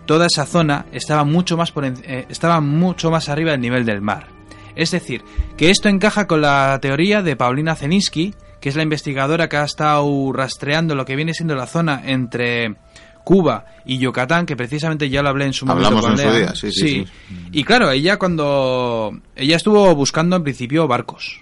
toda 0.05 0.27
esa 0.27 0.45
zona 0.45 0.85
estaba 0.91 1.23
mucho 1.23 1.57
más 1.57 1.71
por 1.71 1.85
eh, 1.85 2.25
estaba 2.29 2.61
mucho 2.61 3.09
más 3.09 3.27
arriba 3.27 3.51
del 3.51 3.61
nivel 3.61 3.85
del 3.85 4.01
mar. 4.01 4.27
Es 4.75 4.91
decir, 4.91 5.23
que 5.57 5.71
esto 5.71 5.89
encaja 5.89 6.27
con 6.27 6.41
la 6.41 6.77
teoría 6.79 7.23
de 7.23 7.35
Paulina 7.35 7.75
Zelinsky, 7.75 8.35
que 8.59 8.69
es 8.69 8.75
la 8.75 8.83
investigadora 8.83 9.49
que 9.49 9.57
ha 9.57 9.63
estado 9.63 10.31
rastreando 10.31 10.93
lo 10.93 11.05
que 11.05 11.15
viene 11.15 11.33
siendo 11.33 11.55
la 11.55 11.65
zona 11.65 12.03
entre 12.05 12.75
Cuba 13.23 13.65
y 13.85 13.97
Yucatán, 13.97 14.45
que 14.45 14.55
precisamente 14.55 15.09
ya 15.09 15.21
lo 15.21 15.29
hablé 15.29 15.45
en 15.45 15.53
su 15.53 15.65
momento. 15.65 15.87
Hablamos 15.87 16.19
en 16.19 16.29
su 16.29 16.35
día, 16.35 16.55
sí, 16.55 16.71
sí, 16.71 17.05
Y 17.51 17.63
claro, 17.63 17.91
ella 17.91 18.17
cuando... 18.17 19.19
Ella 19.35 19.55
estuvo 19.55 19.93
buscando 19.95 20.35
en 20.35 20.43
principio 20.43 20.87
barcos, 20.87 21.41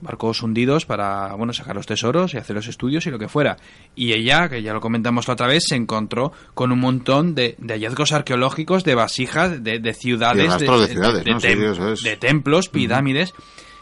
barcos 0.00 0.42
hundidos 0.42 0.86
para, 0.86 1.34
bueno, 1.34 1.52
sacar 1.52 1.76
los 1.76 1.86
tesoros 1.86 2.34
y 2.34 2.38
hacer 2.38 2.56
los 2.56 2.68
estudios 2.68 3.06
y 3.06 3.10
lo 3.10 3.18
que 3.18 3.28
fuera. 3.28 3.56
Y 3.94 4.12
ella, 4.12 4.48
que 4.48 4.62
ya 4.62 4.72
lo 4.72 4.80
comentamos 4.80 5.28
la 5.28 5.34
otra 5.34 5.46
vez, 5.46 5.64
se 5.68 5.76
encontró 5.76 6.32
con 6.54 6.72
un 6.72 6.80
montón 6.80 7.34
de, 7.34 7.56
hallazgos 7.68 8.12
arqueológicos 8.12 8.84
de 8.84 8.94
vasijas, 8.94 9.62
de, 9.62 9.94
ciudades, 9.94 10.58
de, 10.58 12.16
templos, 12.16 12.68
pirámides. 12.68 13.34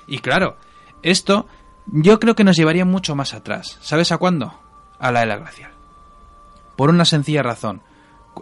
Y 0.06 0.18
claro, 0.18 0.56
esto 1.02 1.46
yo 1.86 2.18
creo 2.20 2.34
que 2.34 2.44
nos 2.44 2.56
llevaría 2.56 2.84
mucho 2.84 3.14
más 3.14 3.34
atrás. 3.34 3.78
¿Sabes 3.80 4.12
a 4.12 4.18
cuándo? 4.18 4.52
A 4.98 5.12
la 5.12 5.22
era 5.22 5.36
glacial. 5.36 5.77
Por 6.78 6.90
una 6.90 7.04
sencilla 7.04 7.42
razón. 7.42 7.82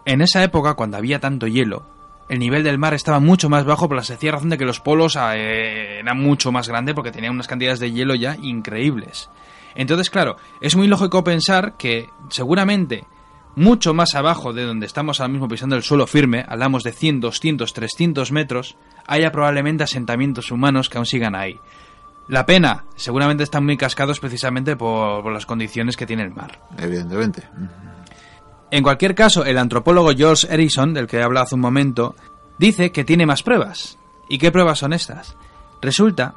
En 0.05 0.21
esa 0.21 0.45
época, 0.45 0.75
cuando 0.75 0.99
había 0.99 1.21
tanto 1.21 1.47
hielo, 1.47 1.87
el 2.29 2.39
nivel 2.39 2.65
del 2.65 2.77
mar 2.77 2.93
estaba 2.93 3.19
mucho 3.19 3.49
más 3.49 3.65
bajo 3.65 3.89
por 3.89 3.97
la 3.97 4.05
sencilla 4.05 4.33
razón 4.33 4.51
de 4.51 4.59
que 4.59 4.67
los 4.67 4.79
polos 4.79 5.17
eh, 5.19 6.01
eran 6.01 6.21
mucho 6.21 6.53
más 6.53 6.69
grandes 6.69 6.95
porque 6.95 7.11
tenían 7.11 7.33
unas 7.33 7.47
cantidades 7.47 7.81
de 7.81 7.93
hielo 7.93 8.15
ya 8.15 8.37
increíbles. 8.43 9.31
Entonces, 9.75 10.11
claro, 10.11 10.37
es 10.61 10.77
muy 10.77 10.87
lógico 10.87 11.25
pensar 11.25 11.79
que 11.79 12.11
seguramente 12.29 13.07
mucho 13.55 13.95
más 13.95 14.15
abajo 14.15 14.53
de 14.53 14.65
donde 14.65 14.85
estamos 14.85 15.19
ahora 15.19 15.33
mismo 15.33 15.49
pisando 15.49 15.75
el 15.75 15.83
suelo 15.83 16.07
firme, 16.07 16.45
hablamos 16.47 16.83
de 16.83 16.93
100, 16.93 17.21
200, 17.21 17.73
300 17.73 18.33
metros, 18.33 18.77
haya 19.07 19.33
probablemente 19.33 19.85
asentamientos 19.85 20.51
humanos 20.51 20.91
que 20.91 20.99
aún 20.99 21.07
sigan 21.07 21.35
ahí. 21.35 21.59
La 22.29 22.45
pena, 22.45 22.85
seguramente 22.97 23.45
están 23.45 23.65
muy 23.65 23.79
cascados 23.79 24.21
precisamente 24.21 24.77
por, 24.77 25.23
por 25.23 25.33
las 25.33 25.47
condiciones 25.47 25.97
que 25.97 26.05
tiene 26.05 26.25
el 26.25 26.35
mar. 26.35 26.61
Evidentemente. 26.77 27.45
En 28.71 28.83
cualquier 28.83 29.15
caso, 29.15 29.45
el 29.45 29.59
antropólogo 29.59 30.13
George 30.17 30.47
Erickson, 30.51 30.93
del 30.93 31.07
que 31.07 31.19
he 31.19 31.23
hablado 31.23 31.45
hace 31.45 31.55
un 31.55 31.61
momento, 31.61 32.17
dice 32.59 32.91
que 32.91 33.05
tiene 33.05 33.27
más 33.27 33.43
pruebas. 33.43 33.99
¿Y 34.29 34.39
qué 34.39 34.51
pruebas 34.51 34.81
son 34.81 34.93
estas? 34.93 35.37
Resulta, 35.81 36.35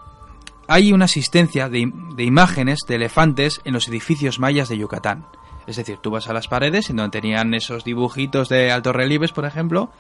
hay 0.68 0.94
una 0.94 1.06
asistencia 1.06 1.70
de, 1.70 1.92
imágenes 2.20 2.82
de 2.88 2.96
elefantes 2.96 3.62
en 3.64 3.74
los 3.74 3.88
edificios 3.88 4.40
mayas 4.40 4.70
de 4.70 4.78
Yucatán. 4.78 5.26
Es 5.66 5.78
decir, 5.78 5.98
tú 5.98 6.12
vas 6.12 6.30
a 6.30 6.34
las 6.34 6.48
paredes 6.48 6.90
y 6.90 6.94
donde 6.94 7.20
tenían 7.20 7.54
esos 7.56 7.84
dibujitos 7.84 8.50
de 8.50 8.72
altos 8.72 8.96
relieves, 8.96 9.32
por 9.32 9.46
ejemplo, 9.46 9.92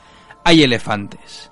hay 0.44 0.62
elefantes. 0.62 1.52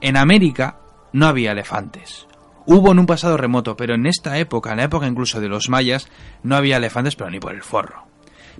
En 0.00 0.16
América 0.16 0.78
no 1.12 1.26
había 1.26 1.52
elefantes. 1.52 2.28
Hubo 2.64 2.92
en 2.92 3.00
un 3.00 3.06
pasado 3.06 3.36
remoto, 3.36 3.76
pero 3.76 3.94
en 3.94 4.06
esta 4.06 4.38
época, 4.38 4.70
en 4.70 4.76
la 4.78 4.84
época 4.84 5.08
incluso 5.08 5.40
de 5.40 5.48
los 5.48 5.68
mayas, 5.68 6.08
no 6.44 6.54
había 6.54 6.76
elefantes, 6.76 7.16
pero 7.16 7.30
ni 7.30 7.40
por 7.40 7.54
el 7.54 7.62
forro. 7.62 8.06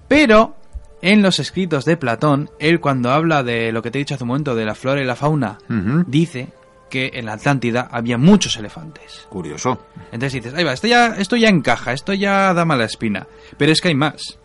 Pero 0.09 0.57
en 1.03 1.21
los 1.21 1.39
escritos 1.39 1.85
de 1.85 1.97
Platón, 1.97 2.51
él 2.59 2.81
cuando 2.81 3.11
habla 3.11 3.43
de 3.43 3.73
lo 3.73 3.83
que 3.83 3.91
te 3.91 3.99
he 3.99 4.01
dicho 4.01 4.15
hace 4.15 4.25
un 4.25 4.29
momento, 4.29 4.55
de 4.55 4.65
la 4.65 4.75
flora 4.75 5.03
y 5.03 5.05
la 5.05 5.17
fauna, 5.17 5.59
dice 6.07 6.49
que 6.89 7.11
en 7.15 7.27
la 7.27 7.35
Atlántida 7.35 7.89
había 7.91 8.19
muchos 8.19 8.57
elefantes. 8.57 9.27
Curioso. 9.29 9.87
Entonces 10.13 10.35
dices, 10.35 10.55
ahí 10.55 10.63
va, 10.63 10.73
esto 10.73 10.87
ya, 10.87 11.09
esto 11.19 11.37
ya 11.37 11.49
encaja, 11.49 11.93
esto 11.93 12.13
ya 12.13 12.55
da 12.55 12.65
mala 12.65 12.85
espina. 12.85 13.27
Pero 13.57 13.73
es 13.73 13.81
que 13.81 13.89
hay 13.89 13.95
más. 13.95 14.39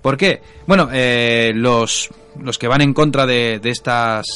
¿Por 0.00 0.16
qué? 0.16 0.40
Bueno, 0.66 0.88
eh, 0.92 1.52
los, 1.54 2.10
los 2.40 2.58
que 2.58 2.68
van 2.68 2.80
en 2.80 2.94
contra 2.94 3.26
de, 3.26 3.58
de 3.60 3.70
estas 3.70 4.26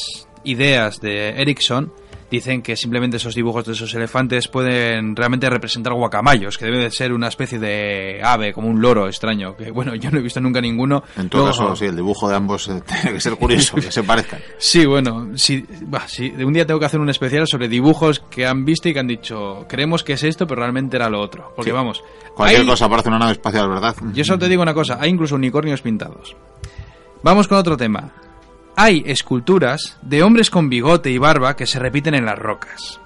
ideas 0.43 0.99
de 0.99 1.41
Erickson 1.41 1.93
dicen 2.29 2.61
que 2.61 2.75
simplemente 2.75 3.17
esos 3.17 3.35
dibujos 3.35 3.65
de 3.65 3.73
esos 3.73 3.93
elefantes 3.93 4.47
pueden 4.47 5.15
realmente 5.15 5.49
representar 5.49 5.93
guacamayos, 5.93 6.57
que 6.57 6.65
debe 6.65 6.79
de 6.79 6.91
ser 6.91 7.13
una 7.13 7.27
especie 7.27 7.59
de 7.59 8.21
ave, 8.23 8.53
como 8.53 8.67
un 8.67 8.81
loro 8.81 9.07
extraño, 9.07 9.55
que 9.55 9.71
bueno, 9.71 9.95
yo 9.95 10.11
no 10.11 10.19
he 10.19 10.21
visto 10.21 10.39
nunca 10.39 10.61
ninguno. 10.61 11.03
En 11.17 11.29
todo 11.29 11.47
caso, 11.47 11.75
sí, 11.75 11.85
el 11.85 11.95
dibujo 11.95 12.29
de 12.29 12.35
ambos 12.35 12.67
eh, 12.67 12.81
tiene 13.01 13.13
que 13.13 13.19
ser 13.19 13.35
curioso, 13.35 13.75
que 13.75 13.91
se 13.91 14.03
parezcan. 14.03 14.39
Sí, 14.57 14.85
bueno, 14.85 15.29
sí, 15.35 15.61
de 15.61 16.45
un 16.45 16.53
día 16.53 16.65
tengo 16.65 16.79
que 16.79 16.85
hacer 16.85 16.99
un 16.99 17.09
especial 17.09 17.47
sobre 17.47 17.67
dibujos 17.67 18.19
que 18.29 18.45
han 18.45 18.65
visto 18.65 18.89
y 18.89 18.93
que 18.93 18.99
han 18.99 19.07
dicho, 19.07 19.65
creemos 19.67 20.03
que 20.03 20.13
es 20.13 20.23
esto, 20.23 20.45
pero 20.47 20.61
realmente 20.61 20.97
era 20.97 21.09
lo 21.09 21.19
otro. 21.21 21.53
Porque 21.55 21.71
vamos... 21.71 22.03
Cualquier 22.35 22.65
cosa 22.65 22.87
parece 22.87 23.09
una 23.09 23.19
nave 23.19 23.33
espacial, 23.33 23.67
¿verdad? 23.67 23.95
Yo 24.13 24.23
solo 24.23 24.39
te 24.39 24.47
digo 24.47 24.61
una 24.61 24.73
cosa, 24.73 24.97
hay 24.99 25.09
incluso 25.09 25.35
unicornios 25.35 25.81
pintados. 25.81 26.35
Vamos 27.21 27.49
con 27.49 27.57
otro 27.57 27.75
tema 27.75 28.13
hay 28.81 29.03
esculturas 29.05 29.97
de 30.01 30.23
hombres 30.23 30.49
con 30.49 30.69
bigote 30.69 31.11
y 31.11 31.17
barba 31.17 31.57
que 31.57 31.65
se 31.65 31.79
repiten 31.79 32.15
en 32.15 32.25
las 32.25 32.39
rocas. 32.39 33.01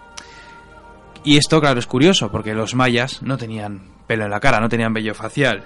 Y 1.24 1.38
esto, 1.38 1.60
claro, 1.60 1.80
es 1.80 1.88
curioso, 1.88 2.30
porque 2.30 2.54
los 2.54 2.76
mayas 2.76 3.24
no 3.24 3.38
tenían 3.38 3.82
pelo 4.06 4.26
en 4.26 4.30
la 4.30 4.40
cara, 4.40 4.60
no 4.60 4.70
tenían 4.70 4.94
vello 4.94 5.16
facial. 5.16 5.64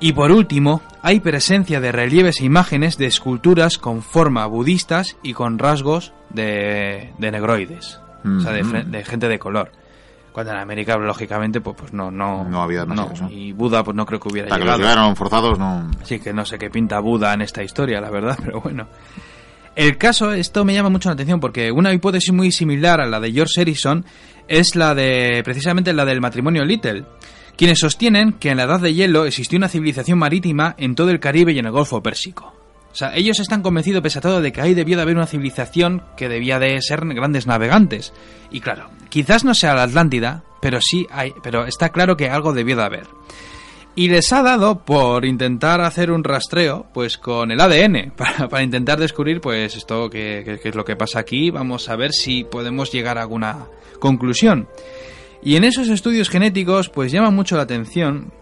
Y 0.00 0.12
por 0.12 0.32
último, 0.32 0.82
hay 1.02 1.20
presencia 1.20 1.80
de 1.80 1.92
relieves 1.92 2.40
e 2.40 2.46
imágenes 2.46 2.98
de 2.98 3.06
esculturas 3.06 3.78
con 3.78 4.02
forma 4.02 4.44
budistas 4.46 5.16
y 5.22 5.34
con 5.34 5.60
rasgos 5.60 6.12
de, 6.30 7.12
negroides, 7.20 8.00
o 8.24 8.40
sea, 8.40 8.50
de, 8.50 9.04
gente 9.04 9.28
de 9.28 9.38
color. 9.38 9.70
Cuando 10.32 10.52
en 10.52 10.58
América, 10.58 10.96
lógicamente, 10.96 11.60
pues, 11.60 11.76
pues 11.78 11.92
no, 11.92 12.10
no, 12.10 12.44
no 12.44 12.62
había 12.62 12.86
no, 12.86 13.10
Y 13.30 13.52
Buda, 13.52 13.84
pues 13.84 13.94
no 13.94 14.06
creo 14.06 14.18
que 14.18 14.28
hubiera 14.28 14.46
Hasta 14.46 14.58
llegado. 14.58 14.78
que 14.78 14.82
los 14.82 14.90
llegaron 14.90 15.16
forzados, 15.16 15.58
no. 15.58 15.90
Sí, 16.04 16.18
que 16.20 16.32
no 16.32 16.46
sé 16.46 16.58
qué 16.58 16.70
pinta 16.70 17.00
Buda 17.00 17.34
en 17.34 17.42
esta 17.42 17.62
historia, 17.62 18.00
la 18.00 18.10
verdad, 18.10 18.38
pero 18.44 18.60
bueno. 18.60 18.88
El 19.74 19.96
caso, 19.98 20.32
esto 20.32 20.64
me 20.64 20.74
llama 20.74 20.90
mucho 20.90 21.08
la 21.08 21.14
atención 21.14 21.40
porque 21.40 21.70
una 21.70 21.92
hipótesis 21.92 22.32
muy 22.32 22.50
similar 22.52 23.00
a 23.00 23.06
la 23.06 23.20
de 23.20 23.32
George 23.32 23.60
Harrison 23.60 24.04
es 24.48 24.74
la 24.76 24.94
de, 24.94 25.42
precisamente 25.44 25.92
la 25.92 26.04
del 26.04 26.20
matrimonio 26.20 26.64
Little, 26.64 27.04
quienes 27.56 27.78
sostienen 27.78 28.32
que 28.34 28.50
en 28.50 28.58
la 28.58 28.64
edad 28.64 28.80
de 28.80 28.92
hielo 28.92 29.24
existió 29.24 29.56
una 29.56 29.68
civilización 29.68 30.18
marítima 30.18 30.74
en 30.78 30.94
todo 30.94 31.10
el 31.10 31.20
Caribe 31.20 31.52
y 31.52 31.58
en 31.58 31.66
el 31.66 31.72
Golfo 31.72 32.02
Pérsico. 32.02 32.54
O 32.92 32.94
sea, 32.94 33.16
ellos 33.16 33.40
están 33.40 33.62
convencidos, 33.62 34.02
pese 34.02 34.18
a 34.18 34.22
todo, 34.22 34.42
de 34.42 34.52
que 34.52 34.60
ahí 34.60 34.74
debió 34.74 34.96
de 34.96 35.02
haber 35.02 35.16
una 35.16 35.26
civilización 35.26 36.02
que 36.16 36.28
debía 36.28 36.58
de 36.58 36.80
ser 36.82 37.00
grandes 37.06 37.46
navegantes. 37.46 38.12
Y 38.50 38.60
claro, 38.60 38.90
quizás 39.08 39.44
no 39.44 39.54
sea 39.54 39.74
la 39.74 39.84
Atlántida, 39.84 40.44
pero 40.60 40.78
sí 40.80 41.06
hay, 41.10 41.32
pero 41.42 41.64
está 41.64 41.88
claro 41.88 42.16
que 42.16 42.28
algo 42.28 42.52
debió 42.52 42.76
de 42.76 42.82
haber. 42.82 43.06
Y 43.94 44.08
les 44.08 44.32
ha 44.32 44.42
dado 44.42 44.84
por 44.84 45.24
intentar 45.26 45.82
hacer 45.82 46.10
un 46.10 46.24
rastreo, 46.24 46.86
pues 46.94 47.18
con 47.18 47.50
el 47.50 47.60
ADN, 47.60 48.12
para, 48.48 48.62
intentar 48.62 48.98
descubrir, 48.98 49.40
pues 49.40 49.76
esto 49.76 50.08
que, 50.08 50.60
es 50.62 50.74
lo 50.74 50.84
que 50.84 50.96
pasa 50.96 51.20
aquí. 51.20 51.50
Vamos 51.50 51.88
a 51.88 51.96
ver 51.96 52.12
si 52.12 52.44
podemos 52.44 52.92
llegar 52.92 53.18
a 53.18 53.22
alguna 53.22 53.66
conclusión. 54.00 54.68
Y 55.42 55.56
en 55.56 55.64
esos 55.64 55.88
estudios 55.88 56.30
genéticos, 56.30 56.88
pues 56.88 57.12
llama 57.12 57.30
mucho 57.30 57.56
la 57.56 57.62
atención 57.62 58.32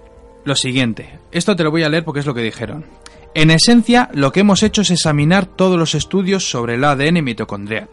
lo 0.45 0.54
siguiente. 0.54 1.19
Esto 1.33 1.57
te 1.57 1.64
lo 1.64 1.71
voy 1.71 1.83
a 1.83 1.88
leer 1.88 2.04
porque 2.04 2.21
es 2.21 2.26
lo 2.26 2.35
que 2.35 2.42
dijeron. 2.42 2.85
En 3.35 3.51
esencia, 3.51 4.11
lo 4.13 4.33
que 4.33 4.41
hemos 4.41 4.63
hecho 4.63 4.83
es 4.83 4.91
examinar 4.91 5.47
todos 5.47 5.79
los 5.79 5.95
estudios 5.95 6.51
sobre 6.51 6.75
el 6.75 6.85
ADN 6.85 7.23
mitocondrial. 7.23 7.89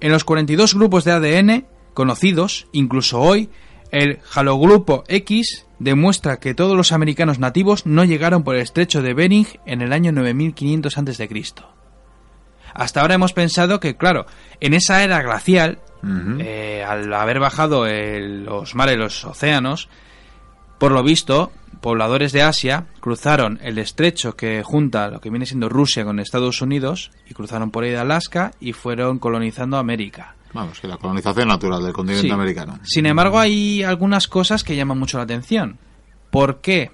En 0.00 0.12
los 0.12 0.24
42 0.24 0.74
grupos 0.74 1.04
de 1.04 1.12
ADN 1.12 1.66
conocidos, 1.94 2.66
incluso 2.72 3.20
hoy, 3.20 3.48
el 3.90 4.18
halogrupo 4.34 5.04
X 5.08 5.66
demuestra 5.78 6.38
que 6.38 6.54
todos 6.54 6.76
los 6.76 6.92
americanos 6.92 7.38
nativos 7.38 7.86
no 7.86 8.04
llegaron 8.04 8.44
por 8.44 8.54
el 8.54 8.62
estrecho 8.62 9.00
de 9.00 9.14
Bering 9.14 9.46
en 9.64 9.80
el 9.80 9.92
año 9.92 10.12
9500 10.12 10.98
a.C. 10.98 11.28
Hasta 12.74 13.00
ahora 13.00 13.14
hemos 13.14 13.32
pensado 13.32 13.80
que, 13.80 13.96
claro, 13.96 14.26
en 14.60 14.74
esa 14.74 15.02
era 15.02 15.22
glacial, 15.22 15.78
eh, 16.38 16.84
al 16.86 17.12
haber 17.14 17.40
bajado 17.40 17.86
los 17.86 18.74
mares, 18.74 18.98
los 18.98 19.24
océanos, 19.24 19.88
por 20.78 20.92
lo 20.92 21.02
visto, 21.02 21.52
pobladores 21.80 22.32
de 22.32 22.42
Asia 22.42 22.86
cruzaron 23.00 23.58
el 23.62 23.78
estrecho 23.78 24.36
que 24.36 24.62
junta 24.62 25.08
lo 25.08 25.20
que 25.20 25.30
viene 25.30 25.46
siendo 25.46 25.68
Rusia 25.68 26.04
con 26.04 26.20
Estados 26.20 26.60
Unidos 26.62 27.10
y 27.28 27.34
cruzaron 27.34 27.70
por 27.70 27.84
ahí 27.84 27.90
de 27.90 27.98
Alaska 27.98 28.52
y 28.60 28.72
fueron 28.72 29.18
colonizando 29.18 29.76
América. 29.76 30.36
Vamos, 30.52 30.80
que 30.80 30.88
la 30.88 30.96
colonización 30.96 31.48
natural 31.48 31.82
del 31.82 31.92
continente 31.92 32.32
americano. 32.32 32.78
Sin 32.82 33.06
embargo, 33.06 33.38
hay 33.38 33.82
algunas 33.82 34.26
cosas 34.28 34.64
que 34.64 34.76
llaman 34.76 34.98
mucho 34.98 35.18
la 35.18 35.24
atención. 35.24 35.78
¿Por 36.30 36.60
qué 36.60 36.90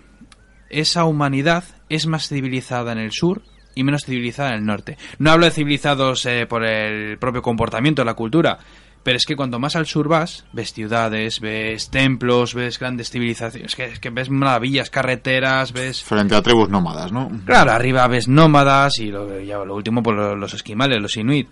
esa 0.73 1.05
humanidad 1.05 1.65
es 1.89 2.07
más 2.07 2.29
civilizada 2.29 2.93
en 2.93 2.99
el 2.99 3.12
sur 3.12 3.43
y 3.75 3.85
menos 3.85 4.05
civilizada 4.05 4.51
en 4.51 4.57
el 4.57 4.65
norte. 4.67 4.99
No 5.19 5.31
hablo 5.31 5.47
de 5.47 5.53
civilizados 5.53 6.27
eh, 6.27 6.47
por 6.47 6.65
el 6.65 7.19
propio 7.19 7.43
comportamiento, 7.43 8.05
la 8.05 8.15
cultura, 8.15 8.59
pero 9.02 9.16
es 9.16 9.25
que 9.26 9.37
cuanto 9.37 9.59
más 9.59 9.76
al 9.76 9.87
sur 9.87 10.09
vas, 10.09 10.44
ves 10.52 10.73
ciudades, 10.73 11.40
ves 11.40 11.90
templos, 11.90 12.54
ves 12.54 12.78
grandes 12.78 13.11
civilizaciones, 13.11 13.75
que, 13.75 13.92
que 14.00 14.11
ves 14.11 14.30
maravillas, 14.30 14.90
carreteras, 14.90 15.73
ves... 15.73 16.02
Frente 16.02 16.35
a 16.35 16.42
tribus 16.42 16.68
nómadas, 16.68 17.11
¿no? 17.11 17.30
Claro, 17.44 17.73
arriba 17.73 18.06
ves 18.06 18.28
nómadas 18.28 18.99
y 18.99 19.11
lo, 19.11 19.40
ya 19.40 19.59
lo 19.64 19.75
último 19.75 20.02
por 20.02 20.16
pues, 20.16 20.38
los 20.38 20.54
esquimales, 20.54 21.00
los 21.00 21.16
inuit. 21.16 21.49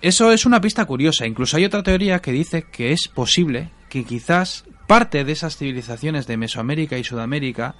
Eso 0.00 0.32
es 0.32 0.46
una 0.46 0.60
pista 0.60 0.84
curiosa. 0.84 1.26
Incluso 1.26 1.56
hay 1.56 1.64
otra 1.64 1.82
teoría 1.82 2.20
que 2.20 2.32
dice 2.32 2.66
que 2.70 2.92
es 2.92 3.08
posible 3.08 3.70
que 3.88 4.04
quizás 4.04 4.64
parte 4.86 5.24
de 5.24 5.32
esas 5.32 5.56
civilizaciones 5.56 6.26
de 6.26 6.36
Mesoamérica 6.36 6.98
y 6.98 7.04
Sudamérica 7.04 7.74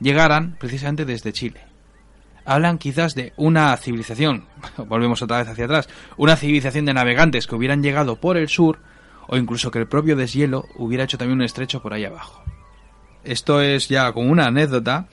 llegaran 0.00 0.56
precisamente 0.58 1.04
desde 1.04 1.32
Chile. 1.32 1.71
Hablan 2.44 2.78
quizás 2.78 3.14
de 3.14 3.32
una 3.36 3.76
civilización, 3.76 4.46
volvemos 4.88 5.22
otra 5.22 5.38
vez 5.38 5.48
hacia 5.48 5.64
atrás, 5.64 5.88
una 6.16 6.36
civilización 6.36 6.84
de 6.84 6.94
navegantes 6.94 7.46
que 7.46 7.54
hubieran 7.54 7.82
llegado 7.82 8.16
por 8.16 8.36
el 8.36 8.48
sur 8.48 8.80
o 9.28 9.36
incluso 9.36 9.70
que 9.70 9.78
el 9.78 9.86
propio 9.86 10.16
deshielo 10.16 10.66
hubiera 10.76 11.04
hecho 11.04 11.18
también 11.18 11.38
un 11.38 11.44
estrecho 11.44 11.80
por 11.80 11.94
ahí 11.94 12.04
abajo. 12.04 12.42
Esto 13.24 13.60
es 13.60 13.88
ya 13.88 14.12
como 14.12 14.30
una 14.30 14.46
anécdota. 14.46 15.06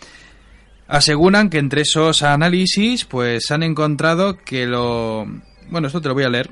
Aseguran 0.88 1.50
que 1.50 1.60
entre 1.60 1.82
esos 1.82 2.24
análisis 2.24 3.06
pues 3.06 3.52
han 3.52 3.62
encontrado 3.62 4.38
que 4.38 4.66
lo 4.66 5.28
bueno, 5.70 5.88
esto 5.88 6.02
te 6.02 6.08
lo 6.08 6.16
voy 6.16 6.24
a 6.24 6.30
leer. 6.30 6.50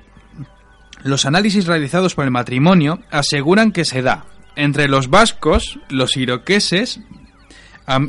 Los 1.03 1.25
análisis 1.25 1.65
realizados 1.65 2.15
por 2.15 2.25
el 2.25 2.31
matrimonio 2.31 2.99
aseguran 3.11 3.71
que 3.71 3.85
se 3.85 4.01
da 4.01 4.25
entre 4.55 4.87
los 4.87 5.09
vascos, 5.09 5.79
los 5.89 6.17
iroqueses, 6.17 6.99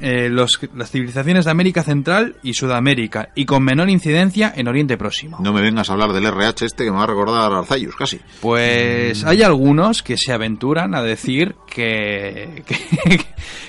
eh, 0.02 0.28
las 0.28 0.90
civilizaciones 0.90 1.44
de 1.44 1.50
América 1.52 1.84
Central 1.84 2.36
y 2.42 2.54
Sudamérica, 2.54 3.30
y 3.36 3.44
con 3.44 3.62
menor 3.62 3.88
incidencia 3.88 4.52
en 4.56 4.66
Oriente 4.66 4.96
Próximo. 4.96 5.38
No 5.40 5.52
me 5.52 5.62
vengas 5.62 5.88
a 5.88 5.92
hablar 5.92 6.12
del 6.12 6.26
RH 6.26 6.66
este 6.66 6.84
que 6.84 6.90
me 6.90 6.96
va 6.96 7.04
a 7.04 7.06
recordar 7.06 7.52
a 7.52 7.58
Arzayus, 7.58 7.94
casi. 7.94 8.20
Pues 8.40 9.24
hay 9.24 9.42
algunos 9.42 10.02
que 10.02 10.16
se 10.16 10.32
aventuran 10.32 10.96
a 10.96 11.02
decir 11.02 11.54
que, 11.68 12.64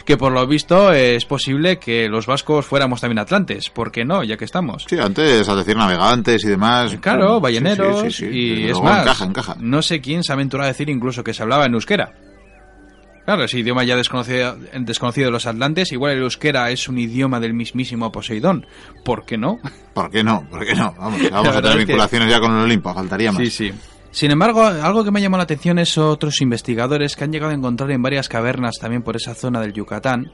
que, 0.03 0.17
por 0.17 0.31
lo 0.31 0.47
visto 0.47 0.91
es 0.91 1.25
posible 1.25 1.77
que 1.77 2.09
los 2.09 2.25
vascos 2.25 2.65
fuéramos 2.65 3.01
también 3.01 3.19
atlantes. 3.19 3.69
¿Por 3.69 3.91
qué 3.91 4.03
no? 4.03 4.23
Ya 4.23 4.35
que 4.35 4.45
estamos. 4.45 4.85
Sí, 4.89 4.97
antes 4.97 5.47
a 5.47 5.55
decir 5.55 5.77
navegantes 5.77 6.43
y 6.43 6.47
demás. 6.47 6.97
Claro, 6.99 7.39
balleneros. 7.39 8.19
y 8.21 8.67
es 8.67 8.81
más, 8.81 9.03
encaja, 9.03 9.25
encaja. 9.25 9.55
no 9.59 9.83
sé 9.83 10.01
quién 10.01 10.23
se 10.23 10.33
aventura 10.33 10.63
a 10.63 10.67
decir 10.67 10.89
incluso 10.89 11.23
que 11.23 11.33
se 11.33 11.43
hablaba 11.43 11.65
en 11.65 11.75
euskera. 11.75 12.13
Claro, 13.29 13.43
ese 13.43 13.59
idioma 13.59 13.83
ya 13.83 13.95
desconocido, 13.95 14.57
desconocido 14.79 15.27
de 15.27 15.31
los 15.31 15.45
atlantes, 15.45 15.91
igual 15.91 16.13
el 16.13 16.23
euskera 16.23 16.71
es 16.71 16.89
un 16.89 16.97
idioma 16.97 17.39
del 17.39 17.53
mismísimo 17.53 18.11
Poseidón. 18.11 18.65
¿Por 19.05 19.23
qué 19.23 19.37
no? 19.37 19.59
¿Por 19.93 20.09
qué 20.09 20.23
no? 20.23 20.49
¿Por 20.49 20.65
qué 20.65 20.73
no? 20.73 20.95
Vamos, 20.97 21.21
vamos 21.31 21.55
a 21.55 21.61
tener 21.61 21.77
vinculaciones 21.77 22.27
ya 22.27 22.39
con 22.39 22.57
el 22.57 22.63
Olimpo, 22.63 22.91
faltaría 22.91 23.31
más. 23.31 23.43
Sí, 23.43 23.51
sí. 23.51 23.71
Sin 24.09 24.31
embargo, 24.31 24.63
algo 24.65 25.03
que 25.03 25.11
me 25.11 25.21
llamó 25.21 25.37
la 25.37 25.43
atención 25.43 25.77
es 25.77 25.95
otros 25.99 26.41
investigadores 26.41 27.15
que 27.15 27.23
han 27.23 27.31
llegado 27.31 27.51
a 27.51 27.55
encontrar 27.55 27.91
en 27.91 28.01
varias 28.01 28.27
cavernas 28.29 28.79
también 28.81 29.03
por 29.03 29.15
esa 29.15 29.35
zona 29.35 29.61
del 29.61 29.73
Yucatán. 29.73 30.31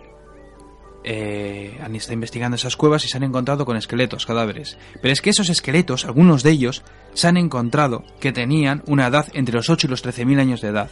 Eh, 1.04 1.78
han 1.84 1.98
estado 1.98 2.14
investigando 2.14 2.56
esas 2.56 2.78
cuevas 2.78 3.04
y 3.04 3.10
se 3.10 3.18
han 3.18 3.24
encontrado 3.24 3.66
con 3.66 3.76
esqueletos, 3.76 4.26
cadáveres. 4.26 4.78
Pero 5.02 5.12
es 5.12 5.22
que 5.22 5.32
esos 5.32 5.50
esqueletos, 5.50 6.06
algunos 6.06 6.44
de 6.44 6.52
ellos, 6.52 6.82
se 7.14 7.28
han 7.28 7.36
encontrado 7.36 8.06
que 8.22 8.32
tenían 8.32 8.84
una 8.88 9.08
edad 9.08 9.28
entre 9.34 9.56
los 9.56 9.70
8 9.70 9.88
y 9.88 9.90
los 9.90 10.02
13.000 10.02 10.40
años 10.40 10.62
de 10.62 10.70
edad. 10.70 10.90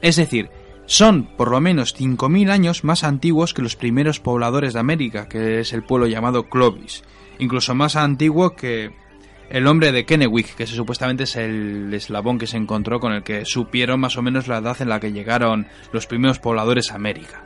Es 0.00 0.14
decir, 0.14 0.50
son 0.86 1.24
por 1.36 1.50
lo 1.50 1.60
menos 1.60 1.94
5.000 1.96 2.50
años 2.50 2.84
más 2.84 3.04
antiguos 3.04 3.52
que 3.52 3.62
los 3.62 3.76
primeros 3.76 4.20
pobladores 4.20 4.72
de 4.72 4.80
América, 4.80 5.28
que 5.28 5.60
es 5.60 5.72
el 5.72 5.82
pueblo 5.82 6.06
llamado 6.06 6.48
Clovis, 6.48 7.02
incluso 7.38 7.74
más 7.74 7.96
antiguo 7.96 8.54
que 8.54 8.92
el 9.50 9.66
hombre 9.66 9.92
de 9.92 10.04
Kennewick, 10.04 10.54
que 10.54 10.66
supuestamente 10.66 11.24
es 11.24 11.36
el 11.36 11.92
eslabón 11.92 12.38
que 12.38 12.46
se 12.46 12.56
encontró 12.56 12.98
con 12.98 13.12
el 13.12 13.22
que 13.22 13.44
supieron 13.44 14.00
más 14.00 14.16
o 14.16 14.22
menos 14.22 14.48
la 14.48 14.58
edad 14.58 14.76
en 14.80 14.88
la 14.88 15.00
que 15.00 15.12
llegaron 15.12 15.68
los 15.92 16.06
primeros 16.06 16.38
pobladores 16.38 16.90
a 16.90 16.96
América. 16.96 17.44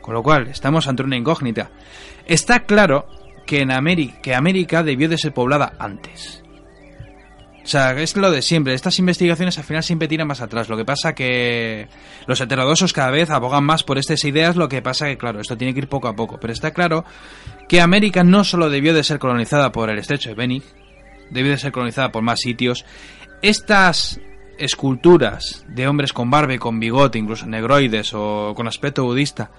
Con 0.00 0.14
lo 0.14 0.22
cual, 0.22 0.48
estamos 0.48 0.88
ante 0.88 1.02
una 1.02 1.16
incógnita. 1.16 1.70
Está 2.26 2.60
claro 2.60 3.06
que 3.46 3.60
en 3.60 3.70
que 4.22 4.34
América 4.34 4.82
debió 4.82 5.08
de 5.08 5.18
ser 5.18 5.32
poblada 5.32 5.74
antes. 5.78 6.39
O 7.62 7.66
sea, 7.66 7.92
es 7.92 8.16
lo 8.16 8.30
de 8.30 8.42
siempre. 8.42 8.74
Estas 8.74 8.98
investigaciones 8.98 9.58
al 9.58 9.64
final 9.64 9.82
siempre 9.82 10.08
tiran 10.08 10.26
más 10.26 10.40
atrás. 10.40 10.68
Lo 10.68 10.76
que 10.76 10.84
pasa 10.84 11.14
que 11.14 11.88
los 12.26 12.40
heterodosos 12.40 12.92
cada 12.92 13.10
vez 13.10 13.30
abogan 13.30 13.64
más 13.64 13.84
por 13.84 13.98
estas 13.98 14.24
ideas. 14.24 14.56
Lo 14.56 14.68
que 14.68 14.82
pasa 14.82 15.06
que, 15.06 15.18
claro, 15.18 15.40
esto 15.40 15.56
tiene 15.56 15.74
que 15.74 15.80
ir 15.80 15.88
poco 15.88 16.08
a 16.08 16.16
poco. 16.16 16.38
Pero 16.40 16.52
está 16.52 16.72
claro 16.72 17.04
que 17.68 17.80
América 17.80 18.24
no 18.24 18.44
solo 18.44 18.70
debió 18.70 18.94
de 18.94 19.04
ser 19.04 19.18
colonizada 19.18 19.72
por 19.72 19.90
el 19.90 19.98
estrecho 19.98 20.30
de 20.30 20.34
Bering, 20.34 20.62
debió 21.30 21.52
de 21.52 21.58
ser 21.58 21.72
colonizada 21.72 22.10
por 22.10 22.22
más 22.22 22.40
sitios. 22.40 22.84
Estas 23.42 24.20
esculturas 24.58 25.64
de 25.68 25.88
hombres 25.88 26.12
con 26.12 26.30
barba 26.30 26.54
y 26.54 26.58
con 26.58 26.80
bigote, 26.80 27.18
incluso 27.18 27.46
negroides 27.46 28.12
o 28.14 28.52
con 28.54 28.68
aspecto 28.68 29.04
budista, 29.04 29.50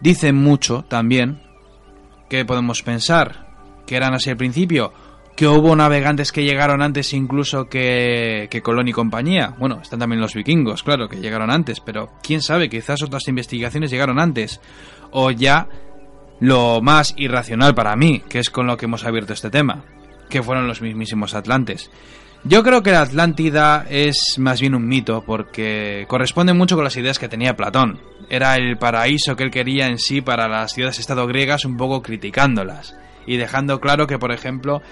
dicen 0.00 0.36
mucho 0.36 0.84
también. 0.88 1.42
que 2.28 2.44
podemos 2.44 2.82
pensar? 2.82 3.46
¿Que 3.86 3.96
eran 3.96 4.14
así 4.14 4.28
al 4.30 4.36
principio? 4.36 4.92
Que 5.38 5.46
hubo 5.46 5.76
navegantes 5.76 6.32
que 6.32 6.42
llegaron 6.42 6.82
antes 6.82 7.12
incluso 7.12 7.68
que, 7.68 8.48
que 8.50 8.60
Colón 8.60 8.88
y 8.88 8.92
compañía. 8.92 9.54
Bueno, 9.56 9.78
están 9.80 10.00
también 10.00 10.20
los 10.20 10.34
vikingos, 10.34 10.82
claro, 10.82 11.08
que 11.08 11.20
llegaron 11.20 11.48
antes, 11.48 11.78
pero 11.78 12.10
quién 12.24 12.42
sabe, 12.42 12.68
quizás 12.68 13.04
otras 13.04 13.28
investigaciones 13.28 13.92
llegaron 13.92 14.18
antes. 14.18 14.60
O 15.12 15.30
ya 15.30 15.68
lo 16.40 16.80
más 16.82 17.14
irracional 17.16 17.72
para 17.76 17.94
mí, 17.94 18.24
que 18.28 18.40
es 18.40 18.50
con 18.50 18.66
lo 18.66 18.76
que 18.76 18.86
hemos 18.86 19.04
abierto 19.04 19.32
este 19.32 19.48
tema, 19.48 19.84
que 20.28 20.42
fueron 20.42 20.66
los 20.66 20.82
mismísimos 20.82 21.34
atlantes. 21.34 21.88
Yo 22.42 22.64
creo 22.64 22.82
que 22.82 22.90
la 22.90 23.02
Atlántida 23.02 23.86
es 23.88 24.40
más 24.40 24.60
bien 24.60 24.74
un 24.74 24.88
mito, 24.88 25.22
porque 25.24 26.04
corresponde 26.08 26.52
mucho 26.52 26.74
con 26.74 26.82
las 26.82 26.96
ideas 26.96 27.20
que 27.20 27.28
tenía 27.28 27.54
Platón. 27.54 28.00
Era 28.28 28.56
el 28.56 28.76
paraíso 28.76 29.36
que 29.36 29.44
él 29.44 29.52
quería 29.52 29.86
en 29.86 29.98
sí 29.98 30.20
para 30.20 30.48
las 30.48 30.72
ciudades-estado 30.72 31.28
griegas, 31.28 31.64
un 31.64 31.76
poco 31.76 32.02
criticándolas 32.02 32.96
y 33.24 33.36
dejando 33.36 33.78
claro 33.78 34.08
que, 34.08 34.18
por 34.18 34.32
ejemplo, 34.32 34.82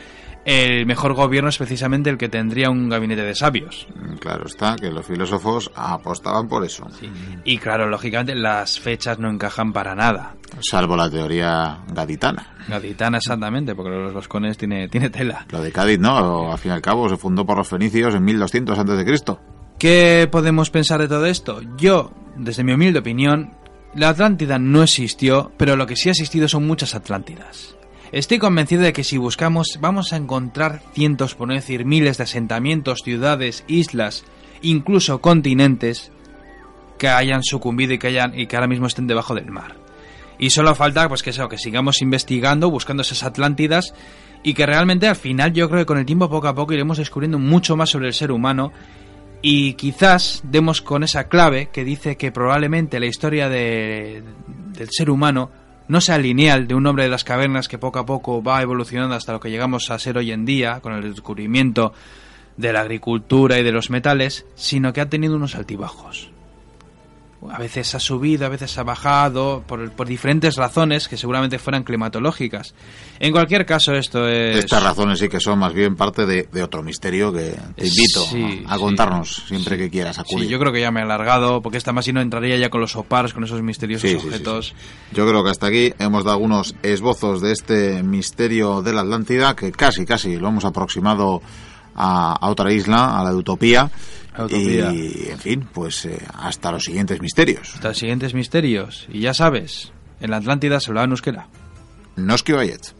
el 0.46 0.86
mejor 0.86 1.14
gobierno 1.14 1.50
es 1.50 1.58
precisamente 1.58 2.08
el 2.08 2.16
que 2.16 2.28
tendría 2.28 2.70
un 2.70 2.88
gabinete 2.88 3.22
de 3.22 3.34
sabios. 3.34 3.88
Mm, 3.96 4.14
claro 4.18 4.46
está, 4.46 4.76
que 4.76 4.92
los 4.92 5.04
filósofos 5.04 5.72
apostaban 5.74 6.46
por 6.46 6.64
eso. 6.64 6.86
Y 7.44 7.58
claro, 7.58 7.88
lógicamente 7.88 8.36
las 8.36 8.78
fechas 8.78 9.18
no 9.18 9.28
encajan 9.28 9.72
para 9.72 9.96
nada. 9.96 10.36
Salvo 10.60 10.94
la 10.94 11.10
teoría 11.10 11.80
gaditana. 11.92 12.54
Gaditana 12.68 13.18
exactamente, 13.18 13.74
porque 13.74 13.90
los 13.90 14.14
vascones 14.14 14.56
tiene, 14.56 14.88
tiene 14.88 15.10
tela. 15.10 15.44
Lo 15.50 15.60
de 15.60 15.72
Cádiz, 15.72 15.98
¿no? 15.98 16.52
Al 16.52 16.58
fin 16.58 16.70
y 16.70 16.74
al 16.74 16.80
cabo 16.82 17.08
se 17.08 17.16
fundó 17.16 17.44
por 17.44 17.58
los 17.58 17.68
fenicios 17.68 18.14
en 18.14 18.24
1200 18.24 18.78
antes 18.78 18.98
de 18.98 19.04
Cristo. 19.04 19.40
¿Qué 19.80 20.28
podemos 20.30 20.70
pensar 20.70 21.00
de 21.00 21.08
todo 21.08 21.26
esto? 21.26 21.60
Yo, 21.76 22.12
desde 22.36 22.62
mi 22.62 22.72
humilde 22.72 23.00
opinión, 23.00 23.56
la 23.96 24.10
Atlántida 24.10 24.60
no 24.60 24.84
existió, 24.84 25.50
pero 25.56 25.74
lo 25.74 25.88
que 25.88 25.96
sí 25.96 26.08
ha 26.08 26.12
existido 26.12 26.46
son 26.46 26.68
muchas 26.68 26.94
Atlántidas. 26.94 27.76
Estoy 28.12 28.38
convencido 28.38 28.82
de 28.82 28.92
que 28.92 29.04
si 29.04 29.18
buscamos 29.18 29.78
vamos 29.80 30.12
a 30.12 30.16
encontrar 30.16 30.80
cientos, 30.92 31.34
por 31.34 31.48
no 31.48 31.54
decir 31.54 31.84
miles 31.84 32.18
de 32.18 32.24
asentamientos, 32.24 33.00
ciudades, 33.02 33.64
islas, 33.66 34.24
incluso 34.62 35.20
continentes 35.20 36.12
que 36.98 37.08
hayan 37.08 37.42
sucumbido 37.42 37.94
y 37.94 37.98
que, 37.98 38.06
hayan, 38.08 38.38
y 38.38 38.46
que 38.46 38.56
ahora 38.56 38.68
mismo 38.68 38.86
estén 38.86 39.06
debajo 39.06 39.34
del 39.34 39.50
mar. 39.50 39.76
Y 40.38 40.50
solo 40.50 40.74
falta 40.74 41.08
pues 41.08 41.22
que 41.22 41.30
eso, 41.30 41.48
que 41.48 41.58
sigamos 41.58 42.00
investigando, 42.02 42.70
buscando 42.70 43.02
esas 43.02 43.22
Atlántidas 43.22 43.94
y 44.42 44.54
que 44.54 44.66
realmente 44.66 45.08
al 45.08 45.16
final 45.16 45.52
yo 45.52 45.68
creo 45.68 45.80
que 45.80 45.86
con 45.86 45.98
el 45.98 46.06
tiempo 46.06 46.30
poco 46.30 46.48
a 46.48 46.54
poco 46.54 46.74
iremos 46.74 46.98
descubriendo 46.98 47.38
mucho 47.38 47.76
más 47.76 47.90
sobre 47.90 48.08
el 48.08 48.14
ser 48.14 48.30
humano 48.30 48.72
y 49.42 49.74
quizás 49.74 50.42
demos 50.44 50.80
con 50.80 51.02
esa 51.02 51.28
clave 51.28 51.70
que 51.72 51.84
dice 51.84 52.16
que 52.16 52.32
probablemente 52.32 53.00
la 53.00 53.06
historia 53.06 53.48
de, 53.48 54.22
del 54.76 54.88
ser 54.90 55.10
humano 55.10 55.50
no 55.88 56.00
sea 56.00 56.18
lineal 56.18 56.66
de 56.66 56.74
un 56.74 56.86
hombre 56.86 57.04
de 57.04 57.10
las 57.10 57.24
cavernas 57.24 57.68
que 57.68 57.78
poco 57.78 57.98
a 57.98 58.06
poco 58.06 58.42
va 58.42 58.62
evolucionando 58.62 59.14
hasta 59.14 59.32
lo 59.32 59.40
que 59.40 59.50
llegamos 59.50 59.90
a 59.90 59.98
ser 59.98 60.18
hoy 60.18 60.32
en 60.32 60.44
día, 60.44 60.80
con 60.80 60.92
el 60.92 61.02
descubrimiento 61.02 61.92
de 62.56 62.72
la 62.72 62.80
agricultura 62.80 63.58
y 63.58 63.62
de 63.62 63.72
los 63.72 63.90
metales, 63.90 64.46
sino 64.54 64.92
que 64.92 65.00
ha 65.00 65.08
tenido 65.08 65.36
unos 65.36 65.54
altibajos 65.54 66.30
a 67.50 67.58
veces 67.58 67.94
ha 67.94 68.00
subido, 68.00 68.46
a 68.46 68.48
veces 68.48 68.76
ha 68.78 68.82
bajado, 68.82 69.62
por, 69.66 69.90
por, 69.92 70.06
diferentes 70.06 70.56
razones 70.56 71.08
que 71.08 71.16
seguramente 71.16 71.58
fueran 71.58 71.84
climatológicas. 71.84 72.74
En 73.18 73.32
cualquier 73.32 73.66
caso, 73.66 73.92
esto 73.94 74.28
es... 74.28 74.56
Estas 74.56 74.82
razones 74.82 75.18
sí 75.18 75.28
que 75.28 75.40
son 75.40 75.58
más 75.58 75.72
bien 75.72 75.96
parte 75.96 76.26
de, 76.26 76.62
otro 76.62 76.82
misterio 76.82 77.32
que 77.32 77.54
te 77.76 77.86
invito 77.86 78.26
a, 78.66 78.78
contarnos 78.78 79.44
siempre 79.46 79.76
que 79.76 79.90
quieras 79.90 80.18
acudir. 80.18 80.46
Sí, 80.46 80.50
yo 80.50 80.58
creo 80.58 80.72
que 80.72 80.80
ya 80.80 80.90
me 80.90 81.00
he 81.00 81.02
alargado, 81.02 81.62
porque 81.62 81.78
esta 81.78 81.92
más 81.92 82.04
si 82.04 82.12
no 82.12 82.20
entraría 82.20 82.56
ya 82.56 82.70
con 82.70 82.80
los 82.80 82.96
opars, 82.96 83.32
con 83.32 83.44
esos 83.44 83.62
misteriosos 83.62 84.24
objetos. 84.24 84.74
Yo 85.12 85.28
creo 85.28 85.42
que 85.44 85.50
hasta 85.50 85.66
aquí 85.66 85.92
hemos 85.98 86.24
dado 86.24 86.36
algunos 86.36 86.74
esbozos 86.82 87.40
de 87.40 87.52
este 87.52 88.02
misterio 88.02 88.82
de 88.82 88.92
la 88.92 89.02
Atlántida, 89.02 89.54
que 89.56 89.72
casi, 89.72 90.04
casi 90.04 90.36
lo 90.36 90.48
hemos 90.48 90.64
aproximado 90.64 91.42
a, 91.94 92.32
a 92.32 92.48
otra 92.48 92.72
isla, 92.72 93.18
a 93.18 93.24
la 93.24 93.30
de 93.30 93.36
Utopía. 93.36 93.90
Y, 94.50 95.30
en 95.30 95.38
fin, 95.38 95.68
pues 95.72 96.04
eh, 96.06 96.18
hasta 96.34 96.70
los 96.72 96.84
siguientes 96.84 97.20
misterios. 97.20 97.74
Hasta 97.74 97.88
los 97.88 97.98
siguientes 97.98 98.34
misterios. 98.34 99.06
Y 99.10 99.20
ya 99.20 99.34
sabes, 99.34 99.92
en 100.20 100.30
la 100.30 100.38
Atlántida 100.38 100.80
se 100.80 100.90
hablaba 100.90 101.04
en 101.06 101.10
euskera. 101.12 101.48
Noski 102.16 102.52
Bayet. 102.52 102.94